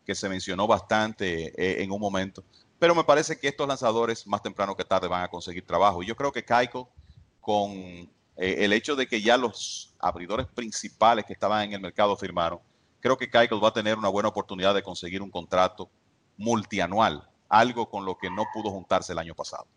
que 0.05 0.15
se 0.15 0.29
mencionó 0.29 0.67
bastante 0.67 1.53
eh, 1.57 1.83
en 1.83 1.91
un 1.91 1.99
momento. 1.99 2.43
Pero 2.79 2.95
me 2.95 3.03
parece 3.03 3.39
que 3.39 3.47
estos 3.47 3.67
lanzadores 3.67 4.25
más 4.25 4.41
temprano 4.41 4.75
que 4.75 4.83
tarde 4.83 5.07
van 5.07 5.23
a 5.23 5.27
conseguir 5.27 5.65
trabajo. 5.65 6.01
Y 6.01 6.07
yo 6.07 6.15
creo 6.15 6.31
que 6.31 6.43
Keiko, 6.43 6.89
con 7.39 7.71
eh, 7.71 8.09
el 8.37 8.73
hecho 8.73 8.95
de 8.95 9.07
que 9.07 9.21
ya 9.21 9.37
los 9.37 9.93
abridores 9.99 10.47
principales 10.47 11.25
que 11.25 11.33
estaban 11.33 11.63
en 11.63 11.73
el 11.73 11.81
mercado 11.81 12.17
firmaron, 12.17 12.59
creo 12.99 13.17
que 13.17 13.29
Keiko 13.29 13.59
va 13.61 13.69
a 13.69 13.73
tener 13.73 13.97
una 13.97 14.09
buena 14.09 14.29
oportunidad 14.29 14.73
de 14.73 14.83
conseguir 14.83 15.21
un 15.21 15.29
contrato 15.29 15.89
multianual, 16.37 17.27
algo 17.49 17.89
con 17.89 18.03
lo 18.03 18.17
que 18.17 18.29
no 18.31 18.45
pudo 18.51 18.71
juntarse 18.71 19.13
el 19.13 19.19
año 19.19 19.35
pasado. 19.35 19.67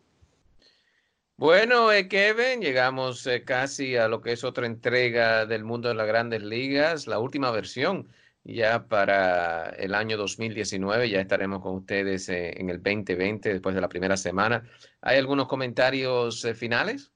Bueno, 1.37 1.91
eh, 1.91 2.09
Kevin, 2.09 2.61
llegamos 2.61 3.29
casi 3.45 3.97
a 3.97 4.07
lo 4.07 4.22
que 4.22 4.33
es 4.33 4.45
otra 4.45 4.66
entrega 4.66 5.47
del 5.47 5.64
mundo 5.64 5.89
de 5.89 5.95
las 5.95 6.07
grandes 6.07 6.43
ligas, 6.43 7.07
la 7.09 7.18
última 7.18 7.51
versión 7.51 8.09
ya 8.45 8.86
para 8.86 9.70
el 9.70 9.95
año 9.95 10.16
2019. 10.16 11.09
Ya 11.09 11.20
estaremos 11.20 11.62
con 11.62 11.76
ustedes 11.76 12.28
eh, 12.28 12.53
en 12.61 12.70
el 12.70 12.82
2020, 12.82 13.53
después 13.53 13.74
de 13.74 13.80
la 13.80 13.88
primera 13.88 14.16
semana. 14.16 14.68
¿Hay 15.01 15.18
algunos 15.18 15.49
comentarios 15.49 16.45
eh, 16.45 16.55
finales? 16.55 17.11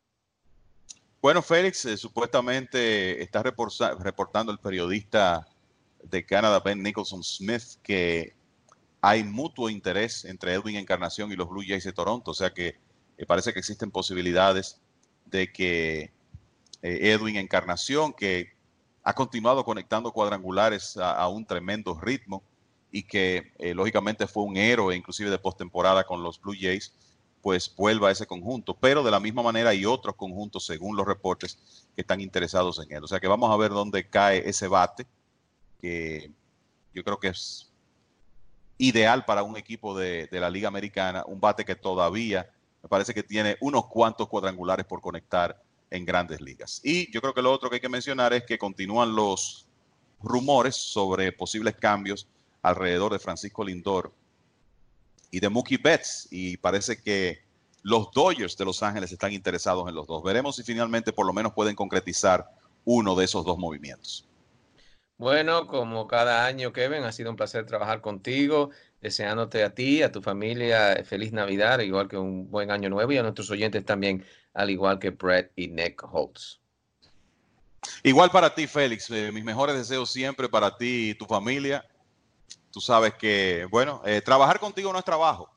Bueno, 1.21 1.43
Félix, 1.43 1.85
eh, 1.85 1.97
supuestamente 1.97 3.23
está 3.23 3.43
reportando 3.43 4.53
el 4.53 4.59
periodista 4.59 5.47
de 6.03 6.25
Canadá, 6.25 6.61
Ben 6.61 6.83
Nicholson 6.83 7.23
Smith, 7.23 7.81
que 7.83 8.35
hay 9.01 9.23
mutuo 9.25 9.69
interés 9.69 10.25
entre 10.25 10.55
Edwin 10.55 10.77
Encarnación 10.77 11.31
y 11.31 11.37
los 11.37 11.49
Blue 11.49 11.65
Jays 11.67 11.85
de 11.85 11.93
Toronto. 11.93 12.31
O 12.31 12.35
sea 12.35 12.51
que 12.51 12.77
parece 13.27 13.53
que 13.53 13.59
existen 13.59 13.91
posibilidades 13.91 14.81
de 15.27 15.53
que 15.53 16.13
Edwin 16.83 17.37
Encarnación, 17.37 18.13
que 18.13 18.58
ha 19.09 19.15
continuado 19.15 19.65
conectando 19.65 20.13
cuadrangulares 20.13 20.99
a, 20.99 21.27
un 21.29 21.47
tremendo 21.47 21.99
ritmo 21.99 22.43
y 22.93 23.05
que 23.05 23.55
eh, 23.59 23.73
lógicamente 23.73 24.27
fue 24.27 24.43
un 24.43 24.59
héroe 24.59 24.95
inclusive 24.95 25.31
de 25.31 25.39
postemporada 25.39 26.05
con 26.05 26.23
los 26.23 26.39
Blue 26.39 26.53
Jays, 26.53 26.93
pues 27.41 27.75
vuelva 27.75 28.09
a 28.09 28.11
ese 28.11 28.27
conjunto. 28.27 28.75
Pero 28.75 29.03
de 29.03 29.11
la 29.11 29.19
misma 29.19 29.43
manera 29.43 29.71
hay 29.71 29.87
otros 29.87 30.15
conjuntos, 30.15 30.67
según 30.67 30.95
los 30.95 31.07
reportes, 31.07 31.87
que 31.95 32.03
están 32.03 32.21
interesados 32.21 32.81
en 32.81 32.93
él. 32.93 33.03
O 33.03 33.07
sea 33.07 33.19
que 33.19 33.29
vamos 33.29 33.51
a 33.51 33.57
ver 33.57 33.71
dónde 33.71 34.07
cae 34.07 34.47
ese 34.47 34.69
bate, 34.69 35.07
que 35.81 36.31
yo 36.93 37.03
creo 37.03 37.19
que 37.19 37.29
es 37.29 37.73
ideal 38.77 39.25
para 39.25 39.43
un 39.43 39.57
equipo 39.57 39.97
de, 39.97 40.29
la 40.33 40.51
Liga 40.51 40.69
Americana, 40.69 41.25
un 41.27 41.41
bate 41.41 41.65
que 41.65 41.77
todavía 41.77 42.51
me 42.83 42.91
parece 42.91 43.15
que 43.15 43.23
tiene 43.23 43.57
unos 43.63 43.87
cuantos 43.87 44.29
cuadrangulares 44.29 44.85
por 44.85 45.01
conectar 45.01 45.63
en 45.91 46.05
grandes 46.05 46.41
ligas. 46.41 46.81
Y 46.85 47.11
yo 47.13 47.21
creo 47.21 47.35
que 47.35 47.43
lo 47.43 47.53
otro 47.53 47.69
que 47.69 47.77
hay 47.77 47.81
que 47.81 47.89
mencionar 47.89 48.33
es 48.33 48.45
que 48.45 48.59
continúan 48.59 49.15
los 49.15 49.67
rumores 50.21 50.77
sobre 50.77 51.33
posibles 51.33 51.77
cambios 51.77 52.29
alrededor 52.63 53.13
de 53.13 53.19
Francisco 53.19 53.65
Lindor 53.65 54.13
y 55.31 55.41
de 55.41 55.49
Mookie 55.49 55.77
Betts. 55.77 56.29
Y 56.31 56.57
parece 56.57 57.01
que 57.01 57.41
los 57.83 58.11
Dodgers 58.13 58.57
de 58.57 58.65
Los 58.65 58.83
Ángeles 58.83 59.13
están 59.13 59.33
interesados 59.33 59.89
en 59.89 59.95
los 59.95 60.07
dos. 60.07 60.23
Veremos 60.23 60.57
si 60.57 60.63
finalmente 60.63 61.13
por 61.13 61.27
lo 61.27 61.33
menos 61.33 61.53
pueden 61.53 61.75
concretizar 61.75 62.47
uno 62.85 63.15
de 63.15 63.25
esos 63.25 63.45
dos 63.45 63.59
movimientos. 63.59 64.29
Bueno, 65.19 65.67
como 65.67 66.07
cada 66.07 66.47
año, 66.47 66.73
Kevin, 66.73 67.03
ha 67.03 67.11
sido 67.11 67.31
un 67.31 67.37
placer 67.37 67.67
trabajar 67.67 68.01
contigo, 68.01 68.71
deseándote 69.01 69.65
a 69.65 69.75
ti, 69.75 70.03
a 70.03 70.13
tu 70.13 70.23
familia, 70.23 71.03
feliz 71.05 71.33
Navidad, 71.33 71.81
igual 71.81 72.07
que 72.07 72.17
un 72.17 72.49
buen 72.49 72.71
año 72.71 72.89
nuevo 72.89 73.11
y 73.11 73.19
a 73.19 73.23
nuestros 73.23 73.51
oyentes 73.51 73.85
también, 73.85 74.25
al 74.59 74.71
igual 74.71 74.99
que 74.99 75.11
Brett 75.11 75.53
y 75.55 75.69
Nick 75.69 76.03
Holtz. 76.03 76.61
Igual 78.03 78.29
para 78.31 78.53
ti, 78.53 78.67
Félix, 78.67 79.09
eh, 79.09 79.31
mis 79.31 79.45
mejores 79.45 79.77
deseos 79.77 80.11
siempre 80.11 80.49
para 80.49 80.77
ti 80.77 81.11
y 81.11 81.15
tu 81.15 81.27
familia. 81.27 81.87
Tú 82.73 82.81
sabes 82.81 83.15
que, 83.15 83.69
bueno, 83.71 84.03
eh, 84.05 84.21
trabajar 84.21 84.59
contigo 84.59 84.93
no 84.93 84.99
es 84.99 85.05
trabajo 85.05 85.57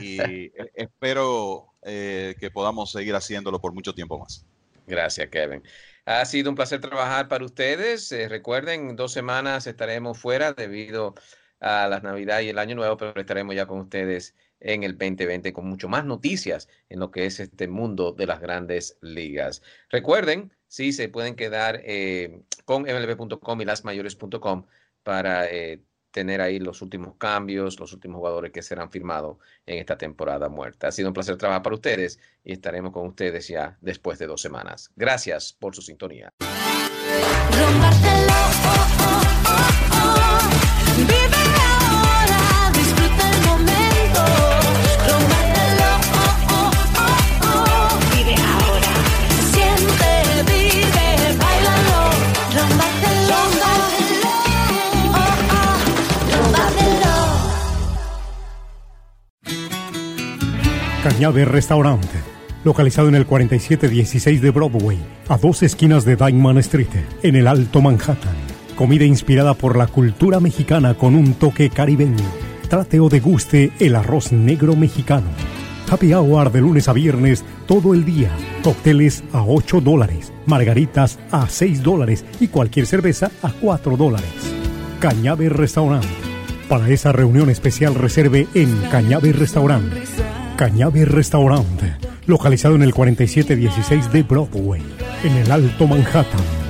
y 0.00 0.18
e, 0.56 0.72
espero 0.74 1.74
eh, 1.82 2.34
que 2.40 2.50
podamos 2.50 2.90
seguir 2.90 3.14
haciéndolo 3.14 3.60
por 3.60 3.74
mucho 3.74 3.94
tiempo 3.94 4.18
más. 4.18 4.46
Gracias, 4.86 5.28
Kevin. 5.28 5.62
Ha 6.06 6.24
sido 6.24 6.48
un 6.48 6.56
placer 6.56 6.80
trabajar 6.80 7.28
para 7.28 7.44
ustedes. 7.44 8.10
Recuerden, 8.30 8.96
dos 8.96 9.12
semanas 9.12 9.66
estaremos 9.66 10.18
fuera 10.18 10.54
debido 10.54 11.14
a 11.60 11.86
las 11.86 12.02
Navidades 12.02 12.46
y 12.46 12.48
el 12.48 12.58
Año 12.58 12.76
Nuevo, 12.76 12.96
pero 12.96 13.20
estaremos 13.20 13.54
ya 13.54 13.66
con 13.66 13.78
ustedes 13.80 14.34
en 14.62 14.84
el 14.84 14.92
2020 14.92 15.52
con 15.52 15.66
mucho 15.66 15.88
más 15.88 16.04
noticias 16.04 16.68
en 16.88 17.00
lo 17.00 17.10
que 17.10 17.26
es 17.26 17.40
este 17.40 17.68
mundo 17.68 18.12
de 18.12 18.26
las 18.26 18.40
grandes 18.40 18.96
ligas. 19.00 19.62
Recuerden, 19.90 20.52
sí, 20.68 20.92
se 20.92 21.08
pueden 21.08 21.34
quedar 21.34 21.80
eh, 21.84 22.42
con 22.64 22.82
mlb.com 22.82 23.60
y 23.60 23.64
lasmayores.com 23.64 24.66
para 25.02 25.50
eh, 25.50 25.82
tener 26.12 26.40
ahí 26.40 26.60
los 26.60 26.82
últimos 26.82 27.16
cambios, 27.16 27.80
los 27.80 27.92
últimos 27.92 28.18
jugadores 28.18 28.52
que 28.52 28.62
serán 28.62 28.90
firmados 28.90 29.38
en 29.66 29.78
esta 29.78 29.98
temporada 29.98 30.48
muerta. 30.48 30.88
Ha 30.88 30.92
sido 30.92 31.08
un 31.08 31.14
placer 31.14 31.36
trabajar 31.36 31.62
para 31.62 31.74
ustedes 31.74 32.20
y 32.44 32.52
estaremos 32.52 32.92
con 32.92 33.06
ustedes 33.06 33.48
ya 33.48 33.76
después 33.80 34.18
de 34.18 34.26
dos 34.26 34.40
semanas. 34.40 34.92
Gracias 34.94 35.52
por 35.52 35.74
su 35.74 35.82
sintonía. 35.82 36.32
Cañabe 61.02 61.44
Restaurante, 61.44 62.20
localizado 62.62 63.08
en 63.08 63.16
el 63.16 63.26
4716 63.26 64.40
de 64.40 64.50
Broadway, 64.50 64.98
a 65.28 65.36
dos 65.36 65.64
esquinas 65.64 66.04
de 66.04 66.14
Diamond 66.14 66.60
Street, 66.60 66.86
en 67.24 67.34
el 67.34 67.48
Alto 67.48 67.80
Manhattan. 67.80 68.36
Comida 68.76 69.04
inspirada 69.04 69.54
por 69.54 69.76
la 69.76 69.88
cultura 69.88 70.38
mexicana 70.38 70.94
con 70.94 71.16
un 71.16 71.34
toque 71.34 71.70
caribeño. 71.70 72.22
Trate 72.68 73.00
o 73.00 73.08
deguste 73.08 73.72
el 73.80 73.96
arroz 73.96 74.30
negro 74.30 74.76
mexicano. 74.76 75.26
Happy 75.90 76.14
hour 76.14 76.52
de 76.52 76.60
lunes 76.60 76.88
a 76.88 76.92
viernes 76.92 77.44
todo 77.66 77.94
el 77.94 78.04
día. 78.04 78.30
Cócteles 78.62 79.24
a 79.32 79.42
8 79.42 79.80
dólares, 79.80 80.32
margaritas 80.46 81.18
a 81.32 81.48
6 81.48 81.82
dólares 81.82 82.24
y 82.38 82.46
cualquier 82.46 82.86
cerveza 82.86 83.32
a 83.42 83.50
4 83.50 83.96
dólares. 83.96 84.30
Cañabe 85.00 85.48
Restaurante. 85.48 86.06
Para 86.68 86.88
esa 86.90 87.10
reunión 87.10 87.50
especial 87.50 87.96
reserve 87.96 88.46
en 88.54 88.72
Cañabe 88.88 89.32
Restaurante 89.32 90.11
Cañabe 90.56 91.04
Restaurante, 91.04 91.96
localizado 92.26 92.74
en 92.74 92.82
el 92.82 92.94
4716 92.94 94.12
de 94.12 94.22
Broadway, 94.22 94.82
en 95.24 95.32
el 95.36 95.50
Alto 95.50 95.86
Manhattan. 95.86 96.61